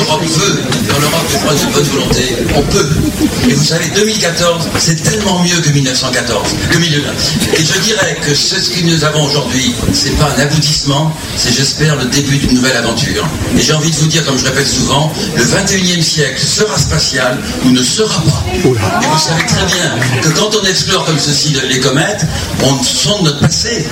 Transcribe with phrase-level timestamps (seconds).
[0.00, 2.88] l'Europe veut, quand l'Europe fait preuve de bonne volonté, on peut.
[3.48, 7.58] Et vous savez, 2014, c'est tellement mieux que 1914, que 2001.
[7.58, 11.96] Et je dirais que ce que nous avons aujourd'hui, c'est pas un aboutissement, c'est j'espère
[11.96, 13.26] le début d'une nouvelle aventure.
[13.56, 17.38] Et j'ai envie de vous dire, comme je répète souvent, le 21e siècle sera spatial
[17.64, 18.44] ou ne sera pas.
[18.54, 22.26] Et vous savez très bien que quand on explore comme ceci les comètes,
[22.62, 23.86] on sonde notre passé,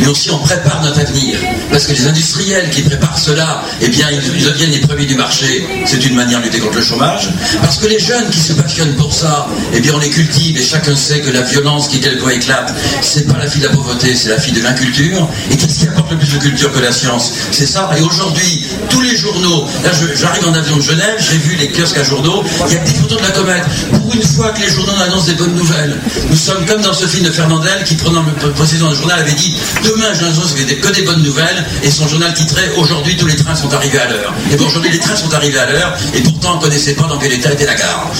[0.00, 1.38] mais aussi on prépare notre avenir.
[1.70, 5.66] Parce que les industriels qui préparent cela, eh bien, ils deviennent les premiers du marché.
[5.84, 7.30] C'est une manière de contre le chômage.
[7.60, 10.62] Parce que les jeunes qui se passionnent pour ça, eh bien, on les cultive et
[10.62, 14.14] chacun sait que la violence qui quelquefois éclate, c'est pas la fille de la pauvreté,
[14.14, 15.28] c'est la fille de l'inculture.
[15.50, 17.32] Et qu'est-ce qui apporte le plus de culture que la science?
[17.50, 17.90] C'est ça.
[17.98, 21.98] Et aujourd'hui, tous les journaux, là, j'arrive en avion de Genève, j'ai vu les kiosques
[21.98, 23.64] à journaux, il y a des photos de la comète.
[23.92, 25.98] Pour une fois que les journaux annoncent des bonnes nouvelles,
[26.30, 30.12] nous sommes comme dans ce film de Fernandel qui, prenant le journal, avait dit Demain,
[30.14, 33.72] je n'annonce que des bonnes nouvelles, et son journal titrait Aujourd'hui, tous les trains sont
[33.72, 34.34] arrivés à l'heure.
[34.52, 37.04] Et bon, aujourd'hui, les trains sont arrivés à l'heure, et pourtant, on ne connaissait pas
[37.04, 38.10] dans quel état était la gare.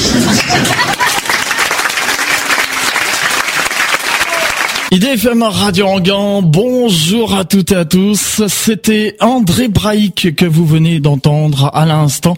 [4.95, 8.43] IDFM Radio Anguin, bonjour à toutes et à tous.
[8.47, 12.37] C'était André Braïc que vous venez d'entendre à l'instant.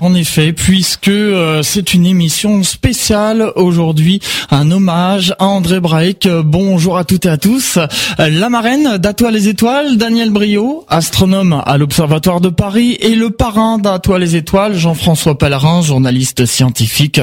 [0.00, 6.26] En effet, puisque euh, c'est une émission spéciale aujourd'hui, un hommage à André Braïc.
[6.44, 7.78] Bonjour à toutes et à tous.
[8.18, 13.76] La marraine d'Atoile les Étoiles, Daniel Brio, astronome à l'Observatoire de Paris, et le parrain
[13.76, 17.20] d'Atoile les Étoiles, Jean-François Pellerin, journaliste scientifique,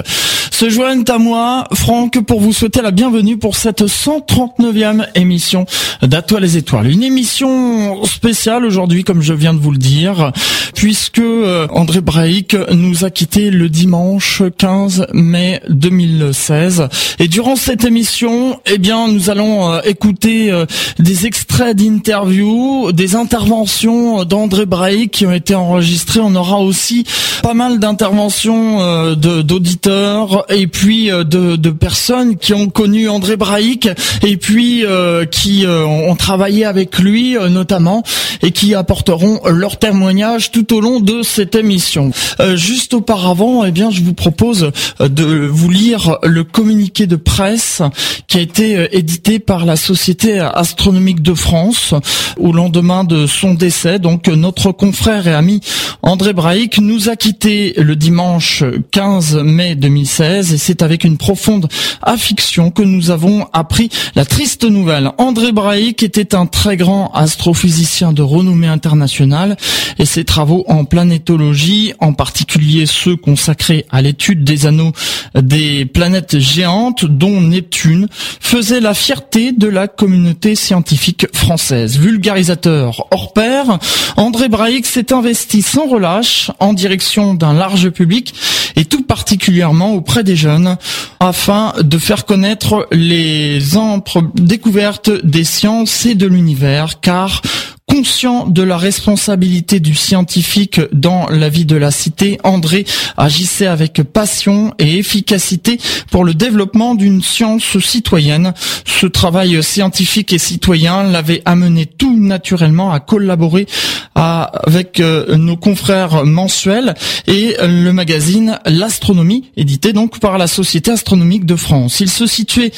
[0.51, 4.74] se joignent à moi, Franck, pour vous souhaiter la bienvenue pour cette 139
[5.15, 5.65] émission
[6.01, 6.87] d'Atoile les Étoiles.
[6.91, 10.31] Une émission spéciale aujourd'hui, comme je viens de vous le dire,
[10.73, 16.89] puisque euh, André Braic nous a quitté le dimanche 15 mai 2016.
[17.19, 20.65] Et durant cette émission, eh bien, nous allons euh, écouter euh,
[20.99, 26.19] des extraits d'interviews, des interventions d'André Braic qui ont été enregistrées.
[26.19, 27.05] On aura aussi
[27.41, 33.87] pas mal d'interventions d'auditeurs et puis de, de personnes qui ont connu André Braic
[34.23, 38.03] et puis euh, qui euh, ont travaillé avec lui euh, notamment
[38.41, 42.11] et qui apporteront leur témoignage tout au long de cette émission.
[42.55, 47.81] juste auparavant, eh bien, je vous propose de vous lire le communiqué de presse
[48.27, 51.93] qui a été édité par la Société astronomique de France
[52.37, 53.99] au lendemain de son décès.
[53.99, 55.61] Donc notre confrère et ami
[56.01, 61.67] André Braic nous a quitté le dimanche 15 mai 2016 et c'est avec une profonde
[62.01, 65.11] affliction que nous avons appris la triste nouvelle.
[65.17, 69.57] André Braic était un très grand astrophysicien de renommée internationale
[69.99, 74.93] et ses travaux en planétologie, en particulier ceux consacrés à l'étude des anneaux
[75.35, 78.07] des planètes géantes, dont Neptune,
[78.39, 81.97] faisaient la fierté de la communauté scientifique française.
[81.97, 83.79] Vulgarisateur hors pair,
[84.15, 88.33] André Braic s'est investi sans relâche en direction d'un large public
[88.75, 90.77] et tout particulièrement auprès des jeunes
[91.19, 97.41] afin de faire connaître les ampres découverte des sciences et de l'univers, car
[97.87, 102.83] Conscient de la responsabilité du scientifique dans la vie de la cité, André
[103.15, 105.77] agissait avec passion et efficacité
[106.09, 108.53] pour le développement d'une science citoyenne.
[108.85, 113.67] Ce travail scientifique et citoyen l'avait amené tout naturellement à collaborer
[114.15, 116.95] avec euh, nos confrères mensuels
[117.27, 121.99] et le magazine L'Astronomie, édité donc par la Société astronomique de France.
[121.99, 122.71] Il se situait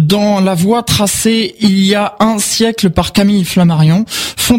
[0.00, 4.04] dans la voie tracée il y a un siècle par Camille Flammarion,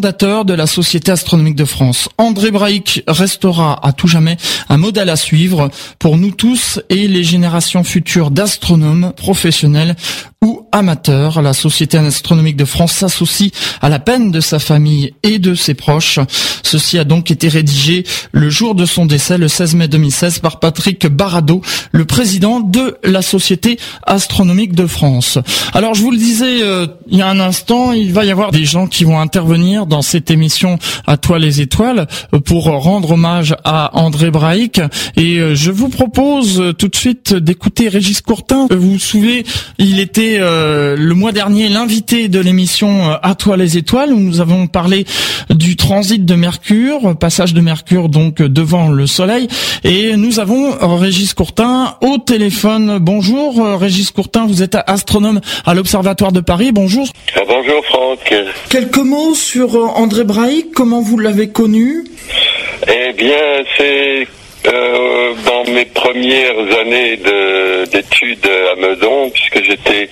[0.05, 2.09] de la Société astronomique de France.
[2.19, 4.37] André Braic restera à tout jamais
[4.69, 9.95] un modèle à suivre pour nous tous et les générations futures d'astronomes professionnels
[10.43, 11.41] ou amateurs.
[11.41, 13.49] La Société astronomique de France s'associe
[13.81, 16.19] à la peine de sa famille et de ses proches.
[16.61, 20.59] Ceci a donc été rédigé le jour de son décès, le 16 mai 2016, par
[20.59, 21.61] Patrick Barado,
[21.91, 25.39] le président de la Société astronomique de France.
[25.73, 28.51] Alors je vous le disais euh, il y a un instant, il va y avoir
[28.51, 32.07] des gens qui vont intervenir dans cette émission à toi les étoiles
[32.45, 34.81] pour rendre hommage à André Braic
[35.17, 38.67] et euh, je vous propose tout de suite d'écouter Régis Courtin.
[38.71, 39.43] Vous vous souvenez,
[39.77, 44.19] il était euh, le mois dernier l'invité de l'émission euh, À toi les étoiles où
[44.19, 45.05] nous avons parlé
[45.49, 49.47] du transit de Mercure, passage de Mercure donc devant le Soleil
[49.83, 52.97] et nous avons Régis Courtin au téléphone.
[52.99, 56.71] Bonjour euh, Régis Courtin, vous êtes astronome à l'Observatoire de Paris.
[56.71, 57.07] Bonjour.
[57.35, 58.33] Ah, bonjour Franck.
[58.69, 62.05] Quelques mots sur André Braic, comment vous l'avez connu?
[62.87, 64.27] Eh bien, c'est
[64.67, 67.19] euh, dans mes premières années
[67.91, 70.09] d'études à Meudon, puisque j'étais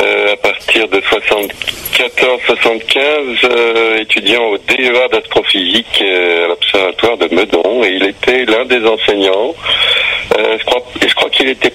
[0.00, 8.44] à partir de 74-75, étudiant au DEA d'astrophysique à l'Observatoire de Meudon, et il était
[8.44, 9.54] l'un des enseignants.
[10.36, 11.72] je crois qu'il était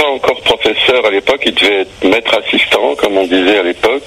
[0.00, 4.02] pas encore professeur à l'époque, il devait être maître assistant, comme on disait à l'époque,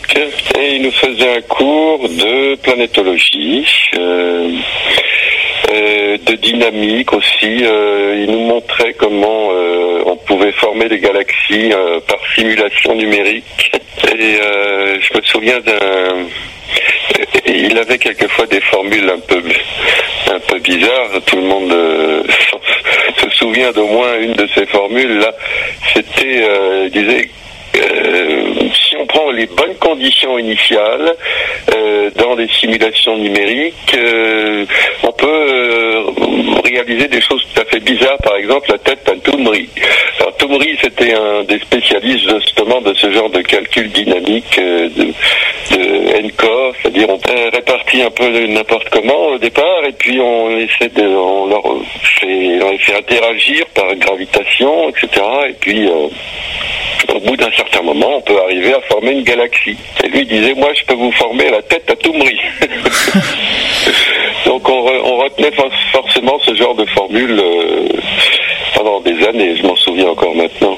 [0.58, 3.66] et il nous faisait un cours de planétologie.
[3.96, 4.50] Euh,
[5.74, 7.64] euh, de dynamique aussi.
[7.64, 9.50] Euh, il nous montrait comment
[10.06, 11.72] on pouvait former des galaxies
[12.08, 13.72] par simulation numérique.
[14.14, 14.38] Et
[15.02, 16.28] je me souviens d'un
[17.46, 19.42] il avait quelquefois des formules un peu
[20.32, 21.10] un peu bizarres.
[21.26, 22.24] Tout le monde euh,
[23.18, 25.20] se souvient d'au moins une de ces formules.
[25.20, 25.32] Là,
[25.94, 27.26] c'était, euh, disait euh,
[27.74, 31.16] si on prend les bonnes conditions initiales
[31.74, 34.66] euh, dans des simulations numériques, euh,
[35.04, 36.06] on peut
[36.64, 38.18] réaliser des choses tout à fait bizarres.
[38.24, 39.70] Par exemple, la tête à Toumri.
[40.20, 45.14] Alors Toumri, c'était un des spécialistes justement de ce genre de calcul dynamique de,
[45.76, 47.20] de NCOR, c'est-à-dire on
[47.52, 51.64] répartit un peu n'importe comment au départ et puis on essaie de, on leur
[52.20, 55.08] fait, les fait interagir par gravitation, etc.
[55.50, 55.90] Et puis
[57.10, 59.78] au bout d'un certain moment, on peut arriver à former une galaxie.
[60.04, 62.40] Et lui disait, moi, je peux vous former la tête à Toumri.
[64.46, 64.84] Donc on,
[65.18, 65.52] retenait
[65.92, 67.88] forcément ce genre de formule euh,
[68.76, 70.78] pendant des années, je m'en souviens encore maintenant.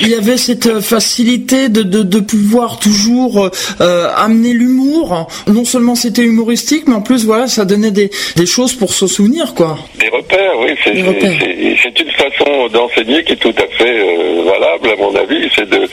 [0.00, 3.48] Il y avait cette euh, facilité de, de, pouvoir toujours
[3.80, 5.28] euh, amener l'humour.
[5.46, 9.06] Non seulement c'était humoristique, mais en plus, voilà, ça donnait des, des choses pour se
[9.06, 9.78] souvenir, quoi.
[10.00, 10.74] Des repères, oui.
[10.84, 14.00] C'est une façon d'enseigner qui est tout à fait
[14.44, 15.48] valable, à mon avis.
[15.54, 15.88] C'est de,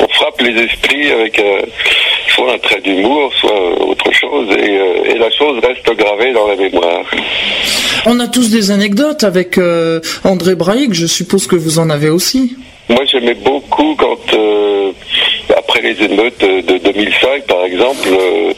[0.00, 1.40] on frappe les esprits avec
[2.28, 6.56] soit un trait d'humour, soit autre chose, et, et, la chose reste gravée dans la
[6.56, 7.04] mémoire.
[8.06, 9.58] On a tous des anecdotes avec
[10.24, 12.56] André Braïc, je suppose que vous en avez aussi.
[12.88, 14.92] Moi, j'aimais beaucoup quand, euh,
[15.56, 18.52] après les émeutes de 2005, par exemple, euh,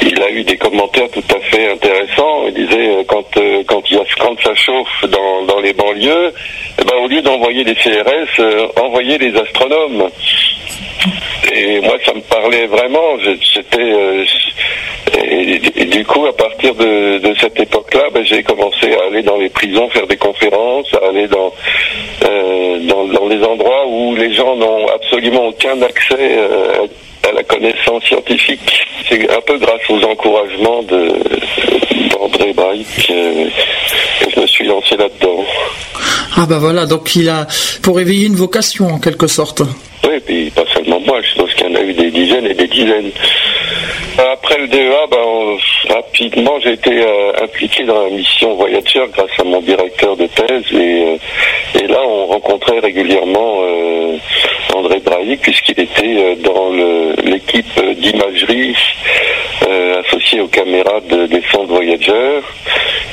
[0.00, 2.46] il a eu des commentaires tout à fait intéressants.
[2.48, 3.22] Il disait euh, quand
[3.66, 6.32] quand il y a, quand ça chauffe dans, dans les banlieues,
[6.80, 8.40] eh ben, au lieu d'envoyer des CRS,
[8.82, 10.08] envoyer des astronomes.
[11.54, 13.18] Et moi, ça me parlait vraiment.
[13.20, 14.26] J'étais
[15.18, 19.36] et, du coup, à partir de, de cette époque-là, ben, j'ai commencé à aller dans
[19.36, 21.52] les prisons faire des conférences, à aller dans
[22.20, 26.86] dans, dans les endroits où les gens n'ont absolument aucun accès euh,
[27.28, 28.86] à la connaissance scientifique.
[29.08, 35.44] C'est un peu grâce aux encouragements d'André Braïc que je me suis lancé là-dedans.
[36.36, 37.46] Ah bah voilà, donc il a
[37.82, 39.62] pour éveiller une vocation en quelque sorte.
[40.04, 40.52] Oui, et puis
[41.00, 43.10] moi, je pense qu'il y en a eu des dizaines et des dizaines.
[44.18, 49.44] Après le DEA, ben, rapidement, j'ai été euh, impliqué dans la mission Voyager grâce à
[49.44, 50.64] mon directeur de thèse.
[50.72, 51.18] Et,
[51.74, 54.16] euh, là, on rencontrait régulièrement euh,
[54.74, 56.70] André Brailly, puisqu'il était dans
[57.24, 58.74] l'équipe d'imagerie
[60.04, 62.40] associée aux caméras de, des sondes Voyager.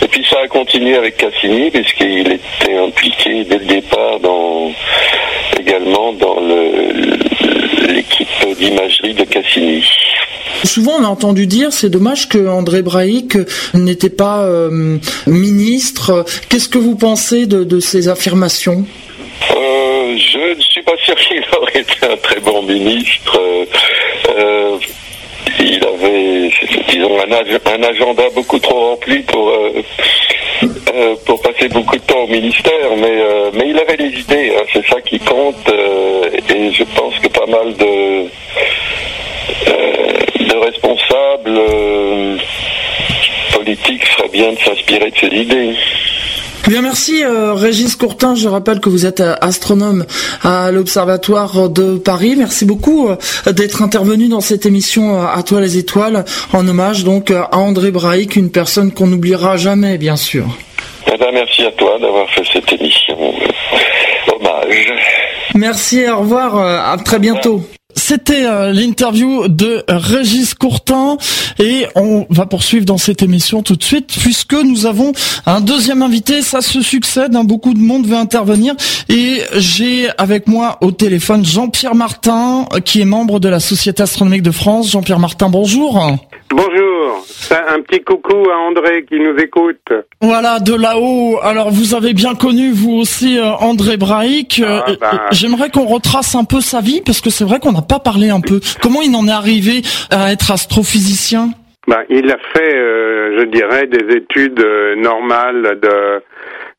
[0.02, 4.72] Et puis ça a continué avec Cassini, puisqu'il était impliqué dès le départ dans,
[5.60, 6.40] également dans
[7.88, 8.28] l'équipe
[8.58, 9.84] d'imagerie de Cassini.
[10.64, 13.38] Souvent, on a entendu dire, c'est dommage que André Braic
[13.74, 14.98] n'était pas euh,
[15.28, 16.26] ministre.
[16.50, 18.86] Qu'est-ce que vous pensez de, ces affirmations?
[19.52, 23.40] Euh, Je ne suis pas sûr qu'il aurait été un très bon ministre.
[24.38, 24.78] Euh,
[25.60, 26.52] il avait,
[26.90, 29.52] disons, un, agenda beaucoup trop rempli pour
[31.26, 33.24] pour passer beaucoup de temps au ministère, mais
[33.54, 34.54] mais il avait des idées.
[34.56, 38.28] Hein, c'est ça qui compte, et je pense que pas mal de
[40.40, 42.38] de responsables euh,
[43.54, 45.76] politiques ferait bien de s'inspirer de ces idées.
[46.68, 48.36] Bien, merci euh, Régis Courtin.
[48.36, 50.06] Je rappelle que vous êtes euh, astronome
[50.44, 52.36] à l'Observatoire de Paris.
[52.38, 53.10] Merci beaucoup
[53.46, 58.38] d'être intervenu dans cette émission À toi les étoiles, en hommage donc à André Braic,
[58.38, 60.46] une personne qu'on n'oubliera jamais, bien sûr.
[61.08, 63.18] Eh ben, merci à toi d'avoir fait cette émission.
[64.34, 64.94] Hommage.
[65.56, 67.62] Merci, au revoir, à très bientôt.
[68.06, 71.16] C'était euh, l'interview de Régis Courtin
[71.58, 75.14] et on va poursuivre dans cette émission tout de suite puisque nous avons
[75.46, 76.42] un deuxième invité.
[76.42, 78.76] Ça se succède, hein, beaucoup de monde veut intervenir
[79.08, 84.44] et j'ai avec moi au téléphone Jean-Pierre Martin qui est membre de la Société astronomique
[84.44, 84.92] de France.
[84.92, 85.98] Jean-Pierre Martin, bonjour.
[86.56, 89.92] Bonjour, un petit coucou à André qui nous écoute.
[90.22, 91.40] Voilà, de là-haut.
[91.42, 94.62] Alors vous avez bien connu vous aussi euh, André Braic.
[94.64, 95.12] Ah, euh, bah.
[95.32, 98.30] J'aimerais qu'on retrace un peu sa vie parce que c'est vrai qu'on n'a pas parlé
[98.30, 98.60] un peu.
[98.82, 99.82] Comment il en est arrivé
[100.12, 101.50] à être astrophysicien?
[101.88, 104.66] Bah, il a fait, euh, je dirais, des études
[104.98, 106.22] normales de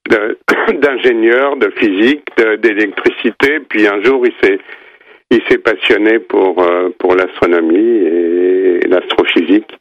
[0.80, 2.28] d'ingénieur, de, physique,
[2.62, 3.61] d'électricité.
[3.68, 9.78] Puis un jour, il s'est passionné pour euh, pour l'astronomie et, l'astrophysique.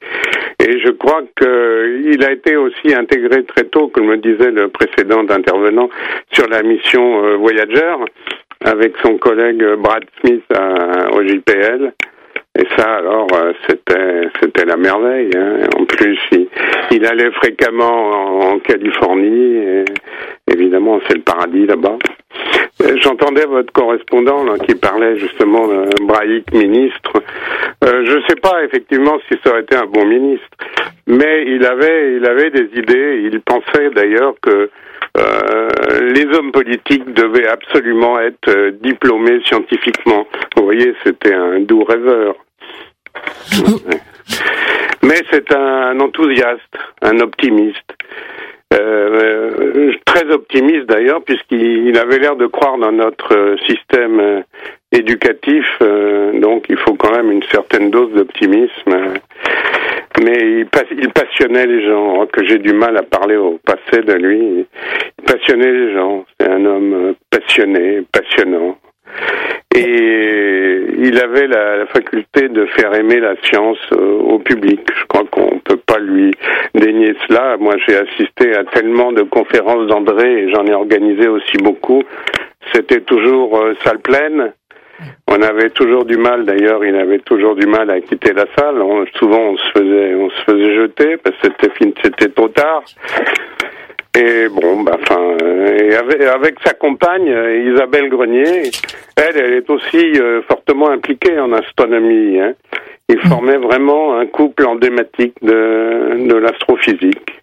[0.60, 5.26] Et je crois qu'il a été aussi intégré très tôt, comme me disait le précédent
[5.30, 5.90] intervenant,
[6.32, 7.96] sur la mission euh, Voyager
[8.64, 10.44] avec son collègue Brad Smith
[11.14, 11.94] au JPL.
[12.56, 15.32] Et ça, alors, euh, c'était c'était la merveille.
[15.36, 15.68] Hein.
[15.76, 16.20] En plus,
[16.92, 19.84] il, allait fréquemment en, Californie.
[20.52, 21.98] Évidemment, c'est le paradis là-bas.
[22.84, 27.14] Euh, j'entendais votre correspondant qui parlait justement d'un Braïc ministre.
[27.84, 30.48] Euh, je ne sais pas effectivement si ça aurait été un bon ministre,
[31.08, 33.30] mais il avait il avait des idées.
[33.32, 34.70] Il pensait d'ailleurs que
[36.14, 40.28] les hommes politiques devaient absolument être euh, diplômés scientifiquement.
[40.56, 42.36] Vous voyez, c'était un doux rêveur.
[45.04, 47.94] Mais c'est un enthousiaste, un optimiste.
[48.74, 54.44] Euh, très optimiste d'ailleurs, puisqu'il avait l'air de croire dans notre système
[54.92, 59.14] éducatif, donc il faut quand même une certaine dose d'optimisme
[60.22, 60.68] mais il,
[61.00, 64.66] il, passionnait les gens, que j'ai du mal à parler au passé de lui.
[65.18, 68.78] Il passionnait les gens, c'est un homme euh, passionné, passionnant.
[69.76, 74.82] Et il avait la, faculté de faire aimer la science euh, au public.
[74.96, 76.32] Je crois qu'on ne peut pas lui
[76.76, 77.58] dénier cela.
[77.58, 82.04] Moi, j'ai assisté à tellement de conférences d'André et j'en ai organisé aussi beaucoup.
[82.72, 84.54] C'était toujours euh, salle pleine
[85.28, 88.82] on avait toujours du mal, d'ailleurs, il avait toujours du mal à quitter la salle.
[89.18, 92.84] souvent, on se faisait, on se faisait jeter parce que c'était c'était trop tard.
[94.16, 95.36] Et bon, bah, enfin,
[96.36, 97.28] avec, sa compagne
[97.74, 98.70] Isabelle Grenier,
[99.16, 102.40] elle, elle est aussi euh, fortement impliquée en astronomie.
[102.40, 102.54] Hein.
[103.10, 107.43] Ils formaient vraiment un couple emblématique de l'astrophysique.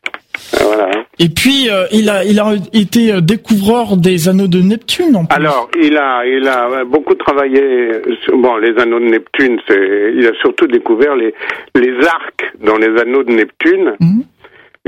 [1.18, 5.16] Et puis euh, il a il a été découvreur des anneaux de Neptune.
[5.16, 7.92] En Alors il a il a beaucoup travaillé
[8.24, 9.60] sur, bon les anneaux de Neptune.
[9.68, 11.34] C'est il a surtout découvert les
[11.74, 13.94] les arcs dans les anneaux de Neptune.
[14.00, 14.24] Mhm.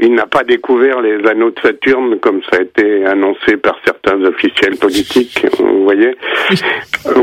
[0.04, 4.20] Il n'a pas découvert les anneaux de Saturne comme ça a été annoncé par certains
[4.24, 6.16] officiels politiques, vous voyez.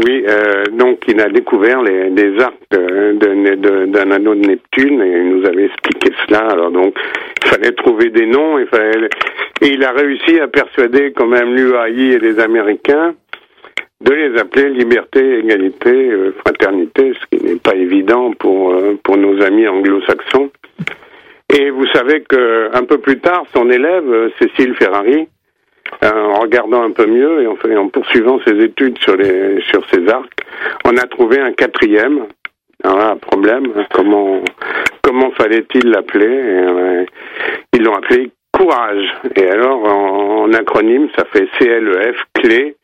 [0.05, 5.29] Oui, euh, donc il a découvert les, les arcs d'un anneau de Neptune et il
[5.29, 6.47] nous avait expliqué cela.
[6.51, 6.95] Alors donc,
[7.43, 9.09] il fallait trouver des noms, il fallait,
[9.61, 13.13] et il a réussi à persuader quand même l'UAI et les Américains
[14.01, 19.17] de les appeler liberté, égalité, euh, fraternité, ce qui n'est pas évident pour euh, pour
[19.17, 20.49] nos amis anglo-saxons.
[21.57, 25.27] Et vous savez que un peu plus tard, son élève euh, Cécile Ferrari,
[26.03, 29.59] euh, en regardant un peu mieux et en, fait, en poursuivant ses études sur les
[29.61, 30.31] sur ces arcs,
[30.85, 32.27] on a trouvé un quatrième.
[32.83, 34.41] Alors un problème, comment
[35.01, 37.05] comment fallait-il l'appeler euh,
[37.73, 39.11] Ils l'ont appelé courage.
[39.35, 42.75] Et alors en, acronyme, ça fait CLEF, clé,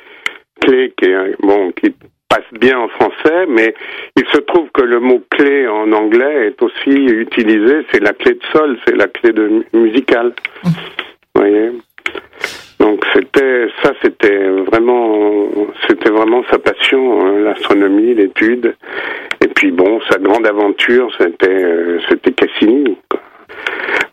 [0.61, 1.93] clé qui est bon qui
[2.29, 3.73] passe bien en français, mais
[4.15, 8.33] il se trouve que le mot clé en anglais est aussi utilisé, c'est la clé
[8.33, 10.33] de sol, c'est la clé de musicale.
[10.63, 10.71] Vous
[11.35, 11.71] voyez?
[12.79, 15.47] Donc c'était ça, c'était vraiment,
[15.87, 18.75] c'était vraiment sa passion, hein, l'astronomie, l'étude.
[19.41, 22.97] Et puis bon, sa grande aventure, c'était, euh, c'était Cassini.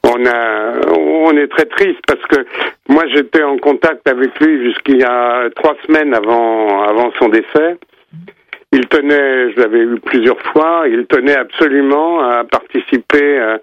[0.04, 2.46] On a, on est très triste parce que
[2.88, 7.76] moi j'étais en contact avec lui jusqu'il y a trois semaines avant, avant son décès.
[8.72, 13.58] Il tenait, je l'avais eu plusieurs fois, il tenait absolument à participer à,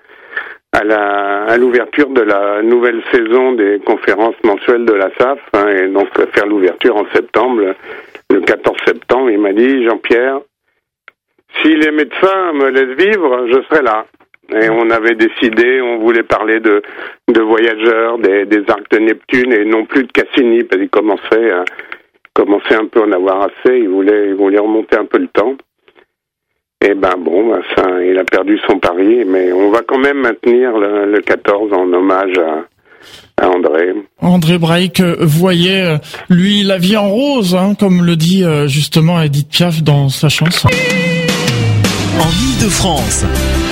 [0.72, 5.68] à la à l'ouverture de la nouvelle saison des conférences mensuelles de la SAF hein,
[5.68, 7.74] et donc faire l'ouverture en septembre,
[8.30, 9.32] le 14 septembre.
[9.32, 10.42] Il m'a dit Jean-Pierre,
[11.63, 14.06] si les médecins me laissent vivre, je serai là.
[14.51, 16.82] Et on avait décidé, on voulait parler de,
[17.28, 21.51] de voyageurs, des, des arcs de Neptune et non plus de Cassini, parce qu'il commençait
[21.51, 21.66] à,
[22.39, 25.27] commençait un peu à en avoir assez, il voulait, il voulait remonter un peu le
[25.27, 25.55] temps.
[26.86, 30.19] Et ben bon, ben ça, il a perdu son pari, mais on va quand même
[30.19, 33.93] maintenir le, 14 en hommage à, à André.
[34.22, 35.98] André Braik voyait, euh,
[36.29, 40.29] lui, la vie en rose, hein, comme le dit euh, justement Edith Piaf dans sa
[40.29, 40.69] chanson.
[42.17, 43.25] En Ile-de-France,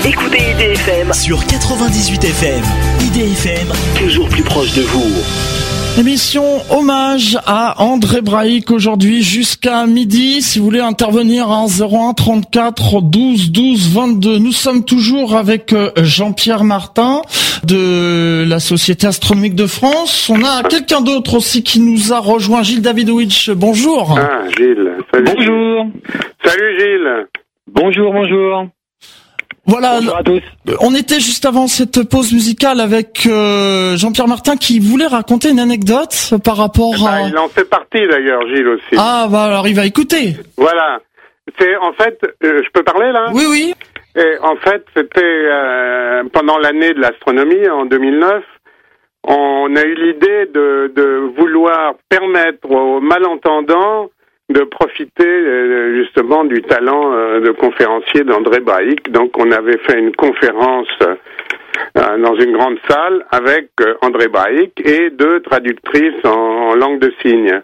[0.06, 2.64] écoutez IDFM sur 98 FM.
[3.08, 5.67] IDFM, toujours plus proche de vous.
[6.00, 10.44] Émission hommage à André Braïc aujourd'hui jusqu'à midi.
[10.44, 14.38] Si vous voulez intervenir en 01 34 12 12 22.
[14.38, 17.24] Nous sommes toujours avec euh, Jean-Pierre Martin
[17.64, 20.30] de la Société Astronomique de France.
[20.30, 23.50] On a quelqu'un d'autre aussi qui nous a rejoint, Gilles Davidovich.
[23.50, 24.20] Bonjour.
[24.20, 24.98] Ah, Gilles.
[25.12, 25.26] Salut.
[25.26, 25.88] Bonjour.
[26.44, 27.28] Salut Gilles.
[27.74, 28.68] Bonjour, bonjour.
[29.68, 30.00] Voilà,
[30.80, 35.60] on était juste avant cette pause musicale avec euh, Jean-Pierre Martin qui voulait raconter une
[35.60, 37.22] anecdote par rapport eh ben, à...
[37.28, 38.96] Il en fait partie d'ailleurs, Gilles aussi.
[38.98, 40.38] Ah bah alors il va écouter.
[40.56, 41.00] Voilà.
[41.60, 43.28] c'est en fait, je peux parler là?
[43.34, 43.74] Oui, oui.
[44.16, 45.46] Et en fait, c'était
[46.32, 48.44] pendant l'année de l'astronomie en 2009
[49.28, 54.10] on a eu l'idée de, de, vouloir permettre aux malentendants
[54.50, 59.12] de profiter euh, justement du talent euh, de conférencier d'André Braic.
[59.12, 63.70] Donc on avait fait une conférence euh, dans une grande salle avec
[64.02, 67.62] André Braic et deux traductrices en langue de signes.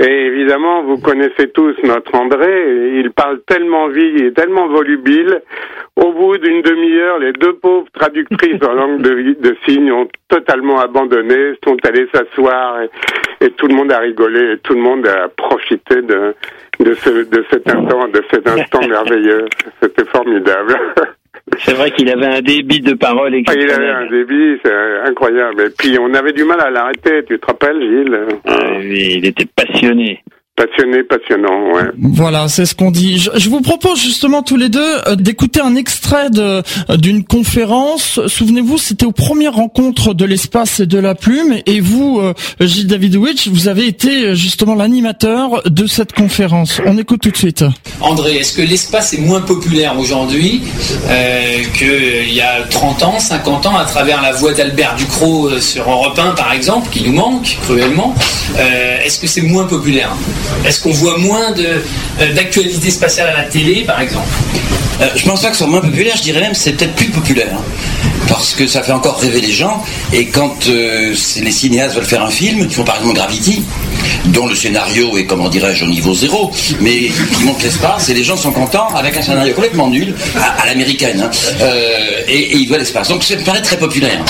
[0.00, 5.42] Et évidemment, vous connaissez tous notre André, il parle tellement vite, il est tellement volubile.
[5.96, 10.78] Au bout d'une demi-heure, les deux pauvres traductrices en langue de, de signes ont totalement
[10.78, 12.82] abandonné, sont allées s'asseoir
[13.40, 16.34] et, tout le monde a rigolé, et tout le monde a profité de,
[16.78, 19.46] de, ce, de cet instant, de cet instant merveilleux.
[19.82, 20.78] C'était formidable.
[21.60, 23.76] C'est vrai qu'il avait un débit de parole exceptionnel.
[23.78, 25.62] Ah, il avait un débit, c'est incroyable.
[25.62, 28.18] Et puis on avait du mal à l'arrêter, tu te rappelles, Gilles?
[28.46, 30.22] Ah, oui, Il était passionné.
[30.58, 31.84] Passionné, passionnant, ouais.
[32.00, 33.18] Voilà, c'est ce qu'on dit.
[33.18, 38.18] Je, vous propose justement tous les deux euh, d'écouter un extrait de euh, d'une conférence.
[38.26, 42.88] Souvenez-vous, c'était aux premières rencontres de l'espace et de la plume, et vous, euh, Gilles
[42.88, 46.80] Davidovich, vous avez été justement l'animateur de cette conférence.
[46.84, 47.64] On écoute tout de suite.
[48.00, 50.62] André, est-ce que l'espace est moins populaire aujourd'hui
[51.08, 55.88] euh, qu'il y a 30 ans, 50 ans, à travers la voix d'Albert Ducrot sur
[55.88, 58.14] Europe 1, par exemple, qui nous manque cruellement
[58.58, 60.10] euh, Est-ce que c'est moins populaire?
[60.64, 64.28] Est-ce qu'on voit moins euh, d'actualité spatiale à la télé, par exemple
[65.00, 67.08] euh, Je pense pas que ce soit moins populaire, je dirais même c'est peut-être plus
[67.08, 67.48] populaire.
[67.54, 67.62] Hein.
[68.28, 69.82] parce que ça fait encore rêver les gens.
[70.12, 73.62] Et quand euh, les cinéastes veulent faire un film, qui font par exemple Gravity,
[74.26, 76.50] dont le scénario est, comment dirais-je, au niveau zéro,
[76.80, 80.66] mais qui montre l'espace, et les gens sont contents avec un scénario complètement nul, à,
[80.66, 81.30] l'américaine, hein.
[82.28, 83.08] et, ils voient l'espace.
[83.08, 84.22] Donc ça me paraît très populaire.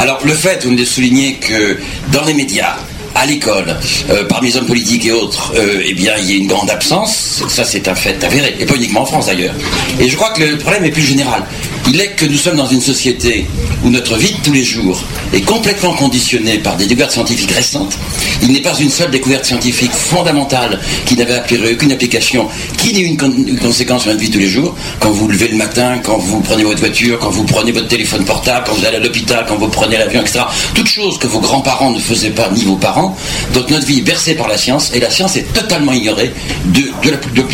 [0.00, 1.78] Alors le fait, vous de souligner que
[2.12, 2.76] dans les médias,
[3.14, 3.76] à l'école,
[4.10, 6.70] euh, parmi les hommes politiques et autres, euh, eh bien, il y a une grande
[6.70, 7.42] absence.
[7.48, 9.54] Ça, c'est un fait avéré, et pas uniquement en France d'ailleurs.
[10.00, 11.44] Et je crois que le problème est plus général.
[11.86, 13.46] Il est que nous sommes dans une société
[13.84, 14.98] où notre vie de tous les jours
[15.34, 17.98] est complètement conditionnée par des découvertes scientifiques récentes.
[18.42, 23.18] Il n'est pas une seule découverte scientifique fondamentale qui n'avait aucune application, qui n'ait une,
[23.46, 24.74] une, conséquence sur notre vie de tous les jours.
[24.98, 28.24] Quand vous levez le matin, quand vous prenez votre voiture, quand vous prenez votre téléphone
[28.24, 30.40] portable, quand vous allez à l'hôpital, quand vous prenez l'avion, etc.
[30.74, 33.14] Toutes choses que vos grands-parents ne faisaient pas, ni vos parents,
[33.52, 36.32] donc notre vie est bercée par la science et la science est totalement ignorée
[36.66, 36.80] de,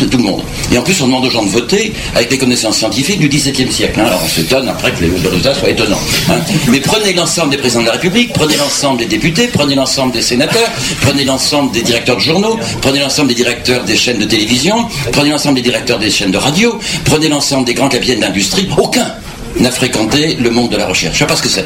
[0.05, 0.41] tout le monde.
[0.71, 3.71] Et en plus, on demande aux gens de voter avec les connaissances scientifiques du XVIIe
[3.71, 3.99] siècle.
[3.99, 4.20] Hein.
[4.23, 5.99] On s'étonne après que les résultats soient étonnants.
[6.29, 6.39] Hein.
[6.69, 10.21] Mais prenez l'ensemble des présidents de la République, prenez l'ensemble des députés, prenez l'ensemble des
[10.21, 10.69] sénateurs,
[11.01, 15.29] prenez l'ensemble des directeurs de journaux, prenez l'ensemble des directeurs des chaînes de télévision, prenez
[15.29, 18.67] l'ensemble des directeurs des chaînes de radio, prenez l'ensemble des grands capitaines d'industrie.
[18.77, 19.13] Aucun
[19.59, 21.13] n'a fréquenté le monde de la recherche.
[21.15, 21.65] Je sais pas ce que c'est.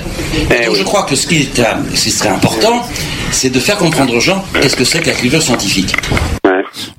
[0.52, 1.48] Eh je crois que ce qui,
[1.96, 2.84] serait important,
[3.32, 5.94] c'est de faire comprendre aux gens qu'est-ce que c'est que la culture scientifique.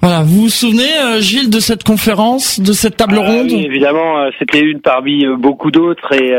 [0.01, 3.49] Voilà, vous vous souvenez, euh, Gilles, de cette conférence, de cette table ah ronde?
[3.51, 6.33] Oui, évidemment, euh, c'était une parmi euh, beaucoup d'autres et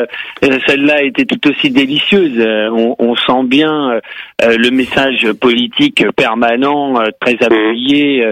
[0.68, 2.40] celle-là était tout aussi délicieuse.
[2.72, 4.00] On, sent bien
[4.42, 8.24] le message politique permanent, très appuyé,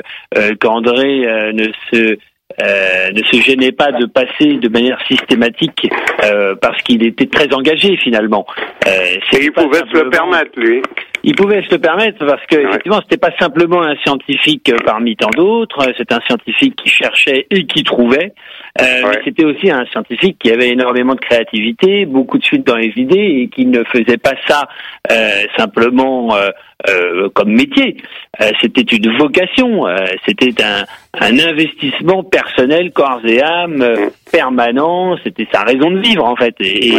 [0.60, 2.18] qu'André ne se
[2.62, 5.90] euh, ne se gênait pas de passer de manière systématique
[6.24, 8.46] euh, parce qu'il était très engagé finalement.
[8.88, 10.82] Euh, Et il pouvait se le permettre, lui.
[11.28, 15.32] Il pouvait se le permettre parce que effectivement, c'était pas simplement un scientifique parmi tant
[15.36, 15.92] d'autres.
[15.98, 18.34] C'est un scientifique qui cherchait et qui trouvait.
[18.80, 22.94] Euh, c'était aussi un scientifique qui avait énormément de créativité, beaucoup de suite dans les
[22.96, 24.68] idées et qui ne faisait pas ça
[25.12, 26.50] euh, simplement euh,
[26.88, 27.98] euh comme métier.
[28.40, 29.86] Euh, c'était une vocation,
[30.28, 30.84] c'était un,
[31.20, 34.32] un, investissement personnel, corps et âme, mm.
[34.32, 35.18] permanent.
[35.24, 36.54] C'était sa raison de vivre en fait.
[36.60, 36.94] Et,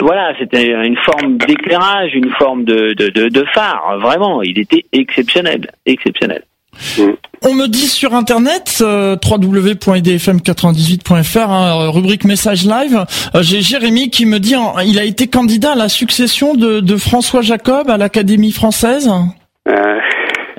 [0.00, 3.98] voilà, c'était une forme d'éclairage, une forme de, de, de, de phare.
[4.00, 6.42] Vraiment, il était exceptionnel, exceptionnel.
[6.98, 7.12] Mm.
[7.44, 14.26] On me dit sur internet euh, www.idfm98.fr hein, rubrique message live, euh, j'ai Jérémy qui
[14.26, 14.54] me dit
[14.86, 19.10] il a été candidat à la succession de, François Jacob à l'Académie française.
[19.68, 19.98] Euh,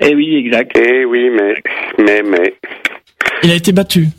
[0.02, 0.78] eh oui, exact.
[0.78, 1.54] Eh oui, mais
[2.00, 2.54] mais mais
[3.44, 4.10] il a été battu.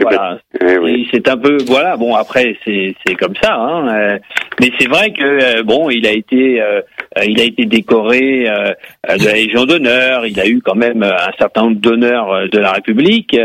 [0.00, 0.38] Voilà.
[0.60, 1.96] Eh c'est un peu voilà.
[1.96, 3.54] Bon après c'est c'est comme ça.
[3.54, 3.88] Hein.
[3.88, 4.18] Euh,
[4.60, 6.80] mais c'est vrai que euh, bon il a été euh,
[7.26, 10.26] il a été décoré de la Légion d'honneur.
[10.26, 13.36] Il a eu quand même un certain nombre d'honneurs de la République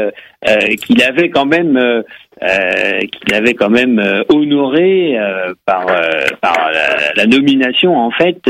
[0.81, 2.03] qu'il avait quand même
[2.39, 5.17] qu'il avait quand même honoré
[5.65, 5.85] par
[6.41, 6.71] par
[7.15, 8.41] la, nomination en fait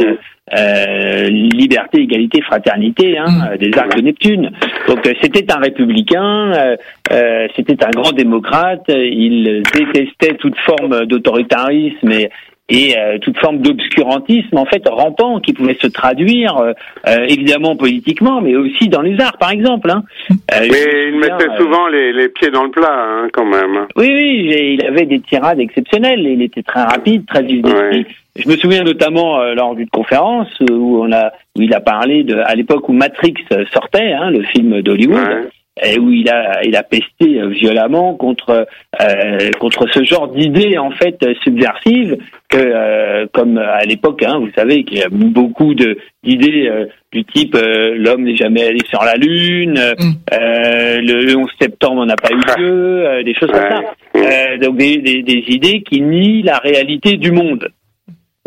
[0.56, 3.58] euh, liberté, égalité, fraternité, hein, mm.
[3.58, 4.52] des arcs de Neptune.
[4.88, 6.78] Donc euh, c'était un républicain,
[7.12, 12.30] euh, c'était un grand démocrate, il détestait toute forme d'autoritarisme et,
[12.70, 16.62] et toute forme d'obscurantisme en fait rampant qui pouvait se traduire
[17.06, 19.90] évidemment politiquement, mais aussi dans les arts par exemple.
[19.90, 20.04] Hein.
[20.52, 23.88] mais il mettait souvent les, les, pieds dans le plat hein, quand même.
[23.96, 26.20] Oui, oui, il avait des tirades exceptionnelles.
[26.20, 28.06] Il était très rapide, très vif d'esprit.
[28.38, 32.24] Je me souviens notamment euh, lors d'une conférence où on a où il a parlé
[32.24, 33.34] de à l'époque où Matrix
[33.74, 35.50] sortait, hein, le film d'Hollywood.
[35.84, 38.68] Et où il a il a pesté violemment contre
[39.02, 42.18] euh, contre ce genre d'idées en fait subversives
[42.50, 46.72] que euh, comme à l'époque hein, vous savez qu'il y a beaucoup de d'idées
[47.12, 50.13] du type l'homme n'est jamais allé sur la lune mm.
[50.32, 54.58] le, 11 septembre on n'a pas eu lieu des choses comme ça.
[54.58, 57.70] Donc des, des, des idées qui nient la réalité du monde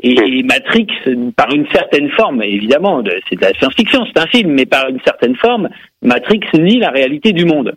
[0.03, 0.87] et, Matrix,
[1.37, 5.01] par une certaine forme, évidemment, c'est de la science-fiction, c'est un film, mais par une
[5.05, 5.69] certaine forme,
[6.03, 7.75] Matrix nie la réalité du monde.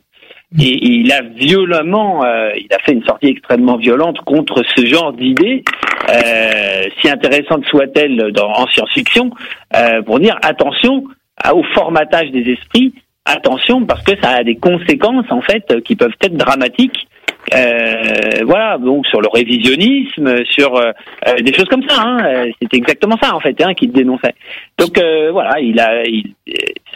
[0.59, 5.11] Et, il a violemment, euh, il a fait une sortie extrêmement violente contre ce genre
[5.11, 5.63] d'idées,
[6.09, 9.31] euh, si intéressantes soient-elles en science-fiction,
[9.75, 11.03] euh, pour dire attention
[11.51, 12.93] au formatage des esprits,
[13.25, 17.07] attention parce que ça a des conséquences en fait qui peuvent être dramatiques
[17.53, 20.91] euh, voilà, donc sur le révisionnisme, sur euh,
[21.27, 22.01] euh, des choses comme ça.
[22.01, 24.35] Hein, c'était exactement ça en fait hein, qu'il dénonçait.
[24.77, 24.99] Donc
[25.31, 26.03] voilà, il a,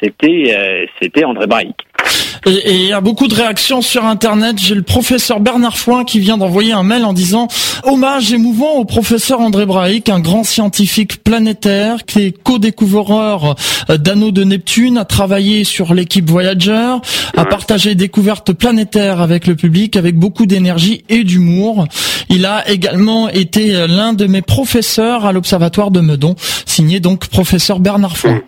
[0.02, 1.76] c'était, c'était André Braic.
[2.46, 4.58] Et il y a beaucoup de réactions sur Internet.
[4.58, 7.48] J'ai le professeur Bernard Foin qui vient d'envoyer un mail en disant
[7.84, 13.56] hommage émouvant au professeur André Braic, un grand scientifique planétaire qui est co-découvreur
[13.89, 16.96] d'anneaux de Neptune, a travaillé sur l'équipe Voyager,
[17.36, 21.86] a partagé découvertes planétaires avec le public avec beaucoup d'énergie et d'humour.
[22.30, 27.80] Il a également été l'un de mes professeurs à l'Observatoire de Meudon, signé donc professeur
[27.80, 28.41] Bernard Foin.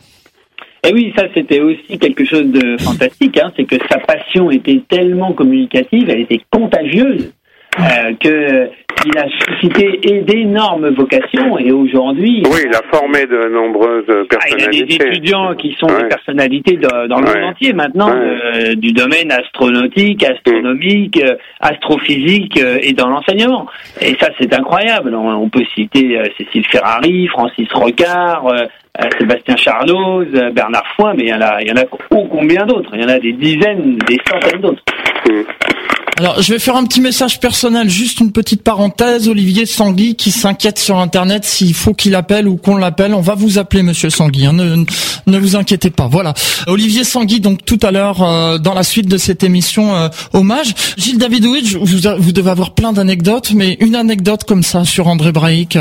[0.88, 4.82] Et oui, ça c'était aussi quelque chose de fantastique, hein, c'est que sa passion était
[4.88, 7.34] tellement communicative, elle était contagieuse,
[7.80, 8.70] euh, que
[9.06, 12.44] il a suscité d'énormes vocations et aujourd'hui.
[12.46, 14.38] Oui, il a formé de nombreuses personnalités.
[14.39, 18.12] Ah, il y a des étudiants qui sont des personnalités dans le monde entier maintenant,
[18.12, 23.68] euh, du domaine astronautique, astronomique, euh, astrophysique euh, et dans l'enseignement.
[24.02, 25.15] Et ça, c'est incroyable.
[25.15, 28.46] On, peut citer Cécile Ferrari, Francis Rocard.
[29.18, 32.92] Sébastien Charnoz, Bernard Foy, mais il y en a, il y en a combien d'autres
[32.94, 34.84] Il y en a des dizaines, des centaines d'autres.
[36.20, 39.30] Alors, je vais faire un petit message personnel, juste une petite parenthèse.
[39.30, 43.14] Olivier Sangui qui s'inquiète sur Internet s'il faut qu'il appelle ou qu'on l'appelle.
[43.14, 44.46] On va vous appeler, Monsieur Sangui.
[44.46, 44.52] Hein.
[44.52, 44.84] Ne,
[45.28, 46.08] ne, vous inquiétez pas.
[46.08, 46.34] Voilà.
[46.68, 50.74] Olivier Sangui, donc tout à l'heure, euh, dans la suite de cette émission euh, hommage.
[50.98, 55.32] Gilles Davidovich, vous, vous devez avoir plein d'anecdotes, mais une anecdote comme ça sur André
[55.32, 55.78] Braic.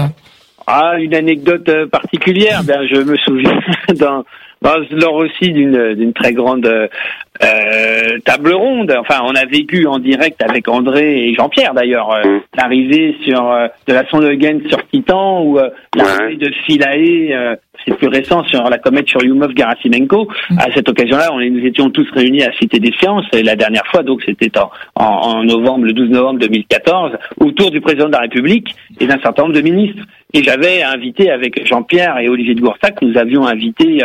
[0.71, 2.61] Ah, une anecdote euh, particulière.
[2.63, 3.59] Ben, je me souviens
[3.99, 4.23] dans
[4.91, 8.95] lors aussi d'une très grande euh, table ronde.
[8.99, 13.69] Enfin, on a vécu en direct avec André et Jean-Pierre d'ailleurs euh, l'arrivée sur euh,
[13.87, 15.59] de la sonde Huygens sur Titan ou
[15.95, 20.29] l'arrivée de Philae, c'est plus récent sur la comète sur Yumov Gerasimenko.
[20.51, 20.59] Mm.
[20.59, 23.87] À cette occasion-là, on nous étions tous réunis à Cité des Sciences et la dernière
[23.87, 28.21] fois, donc c'était en, en, novembre, le 12 novembre 2014, autour du président de la
[28.21, 30.03] République et d'un certain nombre de ministres.
[30.35, 34.03] Et j'avais invité avec Jean-Pierre et Olivier de Goursac, nous avions invité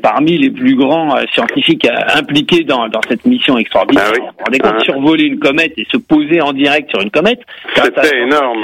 [0.00, 4.12] parmi les plus grands scientifiques impliqués dans, dans cette mission extraordinaire.
[4.14, 4.84] Ah on rendait compte, ah.
[4.84, 7.40] survoler une comète et se poser en direct sur une comète.
[7.74, 8.62] C'était énorme.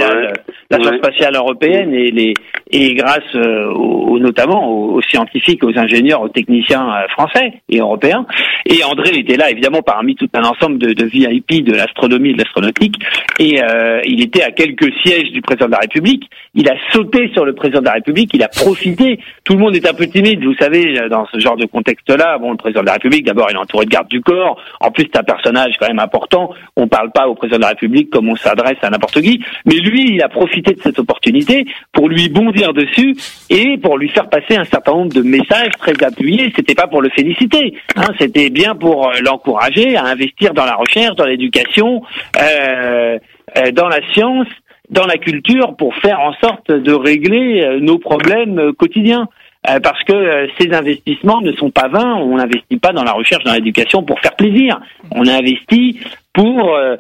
[0.71, 2.35] L'Agence spatiale européenne et, les,
[2.71, 8.27] et grâce euh, aux, notamment aux, scientifiques, aux ingénieurs, aux techniciens euh, français et européens.
[8.65, 12.33] Et André était là, évidemment, parmi tout un ensemble de, de VIP de l'astronomie et
[12.35, 12.97] de l'astronautique.
[13.39, 16.31] Et euh, il était à quelques sièges du président de la République.
[16.55, 18.31] Il a sauté sur le président de la République.
[18.35, 19.19] Il a profité.
[19.45, 22.37] Tout le monde est un peu timide, vous savez, dans ce genre de contexte-là.
[22.39, 24.61] Bon, le président de la République, d'abord, il est entouré de garde du corps.
[24.81, 26.51] En plus, c'est un personnage quand même important.
[26.77, 29.43] On parle pas au président de la République comme on s'adresse à n'importe qui.
[29.65, 33.17] Mais lui, il a profité de cette opportunité pour lui bondir dessus
[33.49, 36.53] et pour lui faire passer un certain nombre de messages très appuyés.
[36.55, 37.75] C'était pas pour le féliciter.
[37.97, 42.03] Hein, C'était bien pour euh, l'encourager à investir dans la recherche, dans l'éducation,
[42.37, 43.19] euh,
[43.57, 44.49] euh, dans la science
[44.93, 49.29] dans la culture pour faire en sorte de régler nos problèmes quotidiens.
[49.71, 52.17] Euh, parce que euh, ces investissements ne sont pas vains.
[52.17, 54.81] On n'investit pas dans la recherche, dans l'éducation pour faire plaisir.
[55.13, 56.01] On investit
[56.33, 56.97] pour euh,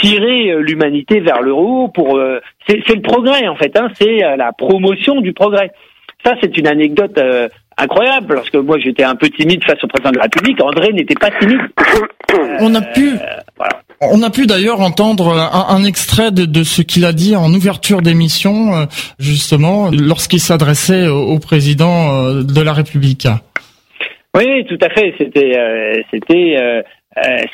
[0.00, 1.88] tirer l'humanité vers le haut.
[1.88, 2.18] Pour
[2.66, 3.76] c'est le progrès en fait.
[3.76, 5.70] Hein, c'est la promotion du progrès.
[6.24, 7.20] Ça, c'est une anecdote
[7.76, 10.62] incroyable parce que moi j'étais un peu timide face au président de la République.
[10.62, 11.60] André n'était pas timide.
[12.60, 13.10] On a pu.
[13.56, 13.82] Voilà.
[14.00, 18.74] On a pu d'ailleurs entendre un, extrait de, ce qu'il a dit en ouverture d'émission,
[18.74, 18.84] euh,
[19.18, 23.26] justement, lorsqu'il s'adressait au, président euh, de la République.
[24.36, 25.14] Oui, tout à fait.
[25.18, 26.84] C'était, euh, c'était,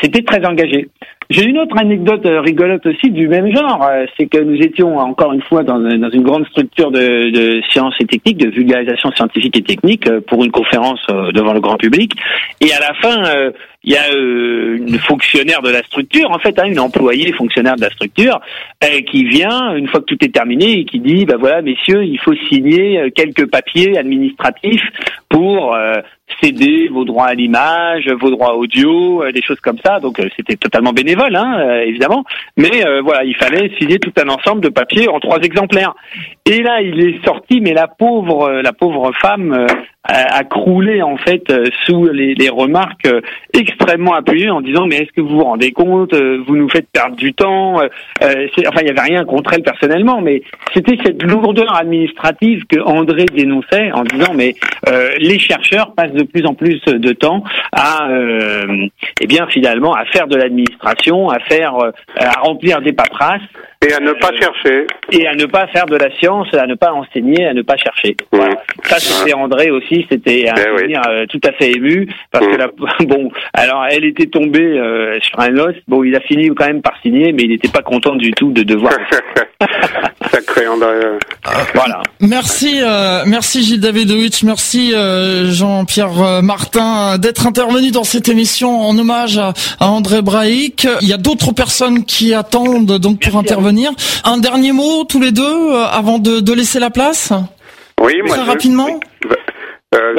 [0.02, 0.88] c'était très engagé.
[1.30, 3.88] J'ai une autre anecdote rigolote aussi du même genre.
[4.18, 7.94] C'est que nous étions encore une fois dans, dans une grande structure de, de, sciences
[8.00, 11.00] et techniques, de vulgarisation scientifique et technique pour une conférence
[11.32, 12.12] devant le grand public.
[12.60, 13.52] Et à la fin,
[13.84, 17.76] il y a euh, une fonctionnaire de la structure, en fait, hein, une employée fonctionnaire
[17.76, 18.40] de la structure,
[18.82, 22.02] euh, qui vient une fois que tout est terminé et qui dit, bah voilà, messieurs,
[22.02, 24.82] il faut signer euh, quelques papiers administratifs
[25.28, 25.76] pour
[26.40, 29.98] céder vos droits à l'image, vos droits audio, des choses comme ça.
[29.98, 32.24] Donc c'était totalement bénévole, hein, évidemment.
[32.56, 35.94] Mais voilà, il fallait signer tout un ensemble de papiers en trois exemplaires.
[36.46, 39.66] Et là, il est sorti, mais la pauvre, la pauvre femme
[40.04, 41.50] a, croulé en fait
[41.86, 43.08] sous les, remarques
[43.52, 46.86] extrêmement appuyé en disant mais est-ce que vous vous rendez compte euh, vous nous faites
[46.92, 47.88] perdre du temps euh,
[48.22, 50.42] euh enfin il y avait rien contre elle personnellement mais
[50.74, 54.54] c'était cette lourdeur administrative que André dénonçait en disant mais
[54.88, 58.08] euh, les chercheurs passent de plus en plus de temps à
[59.20, 61.74] eh bien finalement à faire de l'administration à faire
[62.18, 63.40] à remplir des paperasses
[63.86, 64.86] et à ne pas chercher.
[65.12, 67.76] Et à ne pas faire de la science, à ne pas enseigner, à ne pas
[67.76, 68.16] chercher.
[68.84, 72.68] Ça, c'était André aussi, c'était un eh souvenir tout à fait ému, parce que la,
[73.06, 75.74] bon, alors, elle était tombée euh, sur un os.
[75.88, 78.52] Bon, il a fini quand même par signer, mais il n'était pas content du tout
[78.52, 78.92] de devoir.
[80.30, 80.88] Sacré André.
[81.74, 82.02] Voilà.
[82.20, 88.98] Merci, euh, merci Gilles Davidovitch, merci euh, Jean-Pierre Martin d'être intervenu dans cette émission en
[88.98, 90.86] hommage à, André Braïc.
[91.02, 93.63] Il y a d'autres personnes qui attendent donc pour intervenir.
[94.24, 97.32] Un dernier mot tous les deux avant de, laisser la place.
[98.00, 98.36] Oui, moi.
[98.36, 99.00] Très rapidement.
[99.94, 100.14] Euh,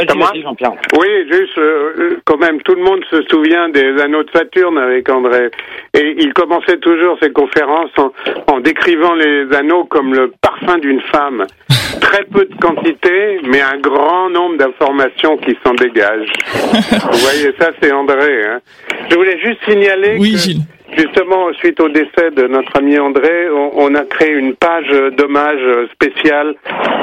[0.98, 5.10] oui, juste, euh, quand même, tout le monde se souvient des anneaux de Saturne avec
[5.10, 5.50] André.
[5.94, 8.12] Et il commençait toujours ses conférences en,
[8.48, 11.46] en décrivant les anneaux comme le parfum d'une femme.
[12.02, 16.32] Très peu de quantité, mais un grand nombre d'informations qui s'en dégagent.
[16.54, 18.46] Vous voyez, ça c'est André.
[18.46, 18.60] Hein.
[19.10, 20.62] Je voulais juste signaler oui, Gilles.
[20.98, 26.56] Justement, suite au décès de notre ami André, on, a créé une page d'hommage spéciale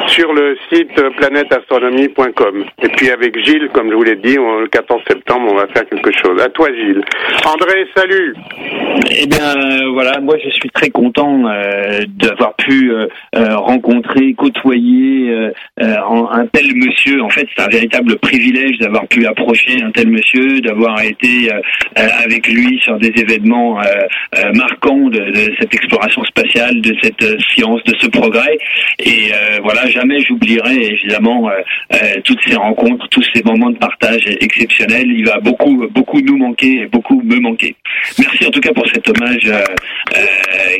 [0.06, 2.64] sur le site planèteastronomie.com.
[2.82, 5.86] Et puis avec Gilles, comme je vous l'ai dit, le 14 septembre, on va faire
[5.88, 6.40] quelque chose.
[6.40, 7.04] À toi, Gilles.
[7.44, 8.34] André, salut.
[9.10, 13.06] Eh bien, euh, voilà, moi je suis très content euh, d'avoir pu euh,
[13.56, 15.32] rencontrer, côtoyer
[15.78, 17.22] un tel monsieur.
[17.22, 21.50] En fait, c'est un véritable privilège d'avoir pu approcher un tel monsieur, d'avoir été
[21.96, 24.06] avec lui sur des événements euh,
[24.38, 28.58] euh, marquant de, cette exploration spatiale, de cette euh, science, de ce progrès.
[28.98, 31.48] Et voilà, jamais j'oublierai évidemment
[32.24, 35.06] toutes ces rencontres, tous ces moments de partage exceptionnels.
[35.08, 37.74] Il va beaucoup, beaucoup nous manquer, beaucoup me manquer.
[38.18, 39.50] Merci en tout cas pour cet hommage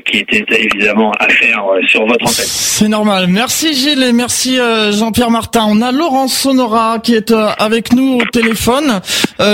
[0.05, 2.45] qui était évidemment à faire sur votre antenne.
[2.47, 3.27] C'est normal.
[3.29, 4.59] Merci Gilles et merci
[4.91, 5.67] Jean-Pierre Martin.
[5.69, 9.01] On a Laurence Sonora qui est avec nous au téléphone.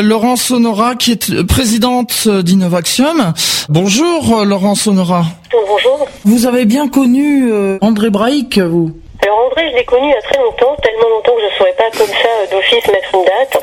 [0.02, 3.27] Laurence Sonora qui est présidente d'Innovaxium.
[3.68, 5.22] Bonjour Laurence Sonora.
[5.52, 6.06] Bonjour.
[6.24, 10.16] Vous avez bien connu euh, André Braïc, vous alors André, je l'ai connu il y
[10.16, 13.12] a très longtemps, tellement longtemps que je ne saurais pas comme ça euh, d'office mettre
[13.14, 13.58] une date.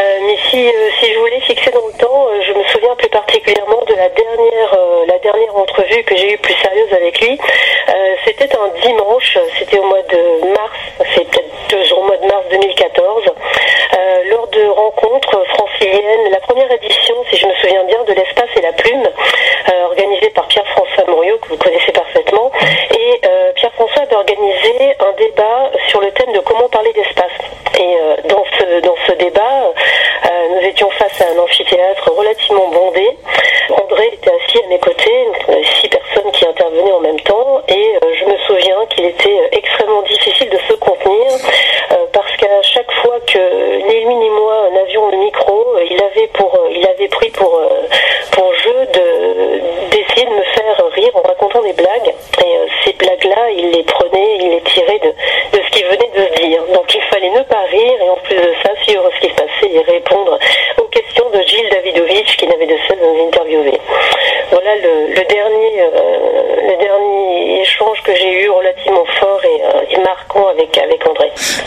[0.00, 0.64] Euh, mais si,
[0.98, 4.78] si je voulais fixer dans le temps, je me souviens plus particulièrement de la dernière,
[5.06, 7.38] la dernière entrevue que j'ai eue plus sérieuse avec lui.
[8.24, 10.72] c'était un dimanche, c'était au mois de mars,
[11.14, 13.24] c'est peut-être deux jours, au mois de mars 2014,
[14.30, 15.44] lors de rencontres
[16.30, 19.08] la première édition, si je me souviens bien, de l'espace et la plume,
[19.90, 22.50] organisée par Pierre-François Morio, que vous connaissez parfaitement.
[22.90, 23.20] Et
[23.56, 27.32] Pierre-François avait organisé un débat sur le thème de comment parler d'espace.
[27.78, 29.72] Et euh, dans, ce, dans ce débat,
[30.26, 33.08] euh, nous étions face à un amphithéâtre relativement bondé.
[33.70, 35.26] André était assis à mes côtés,
[35.80, 40.02] six personnes qui intervenaient en même temps, et euh, je me souviens qu'il était extrêmement
[40.02, 41.30] difficile de se contenir,
[42.12, 46.58] parce qu'à chaque fois que ni lui ni moi n'avions le micro, il avait pour,
[46.70, 47.60] il avait pris pour,
[48.32, 52.14] pour jeu de d'essayer de me faire rire en racontant des blagues.
[52.44, 55.08] Et ces blagues-là, il les prenait, il les tirait de,
[55.56, 56.62] de ce qu'il venait de se dire.
[56.72, 59.34] Donc il fallait ne pas rire et en plus de ça, suivre ce qui se
[59.34, 60.38] passait et répondre
[60.78, 63.78] aux questions de Gilles Davidovitch qui n'avait de cesse de nous interviewer.
[64.50, 70.43] Voilà le, dernier, euh, le dernier échange que j'ai eu relativement fort et, euh, marquant.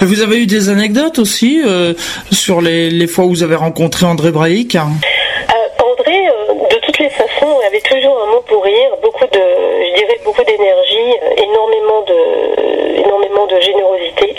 [0.01, 1.93] Vous avez eu des anecdotes aussi euh,
[2.31, 6.27] sur les, les, fois où vous avez rencontré André André,
[6.69, 10.43] de toutes les façons, avait toujours un mot pour rire, beaucoup de, je dirais, beaucoup
[10.43, 14.35] d'énergie, énormément de, énormément de générosité,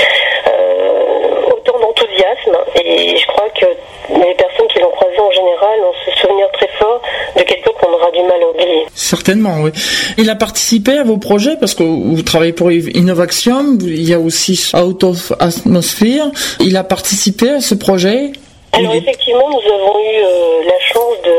[1.51, 2.57] autant d'enthousiasme.
[2.77, 3.67] Et je crois que
[4.15, 7.01] les personnes qui l'ont croisé en général ont ce souvenir très fort
[7.37, 8.87] de quelqu'un qu'on aura du mal à oublier.
[9.09, 9.71] Certainement, oui.
[10.19, 14.19] Il a participé à vos projets parce que vous travaillez pour Innovaxium, il y a
[14.19, 16.27] aussi Out of Atmosphere.
[16.61, 18.33] Il a participé à ce projet?
[18.75, 21.37] Alors effectivement, nous avons eu euh, la chance de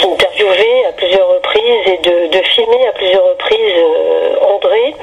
[0.00, 0.84] d'interviewer
[1.36, 3.74] reprises et de, de filmer à plusieurs reprises
[4.40, 4.94] André,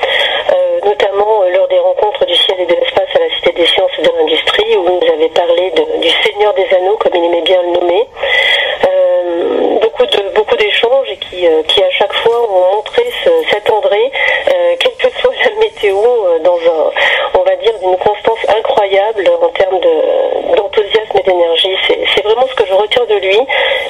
[0.83, 4.01] notamment lors des rencontres du ciel et de l'espace à la Cité des sciences et
[4.01, 7.61] de l'industrie, où il nous avait parlé du Seigneur des Anneaux, comme il aimait bien
[7.61, 8.07] le nommer.
[9.81, 13.03] beaucoup de beaucoup d'échanges et qui, qui à chaque fois ont montré
[13.49, 14.11] cet André,
[14.79, 15.97] quelle que soit la météo,
[16.43, 16.91] dans un,
[17.39, 19.79] on va dire, d'une constance incroyable en termes
[20.55, 21.75] d'enthousiasme et d'énergie.
[21.87, 23.37] C'est vraiment ce que je retiens de lui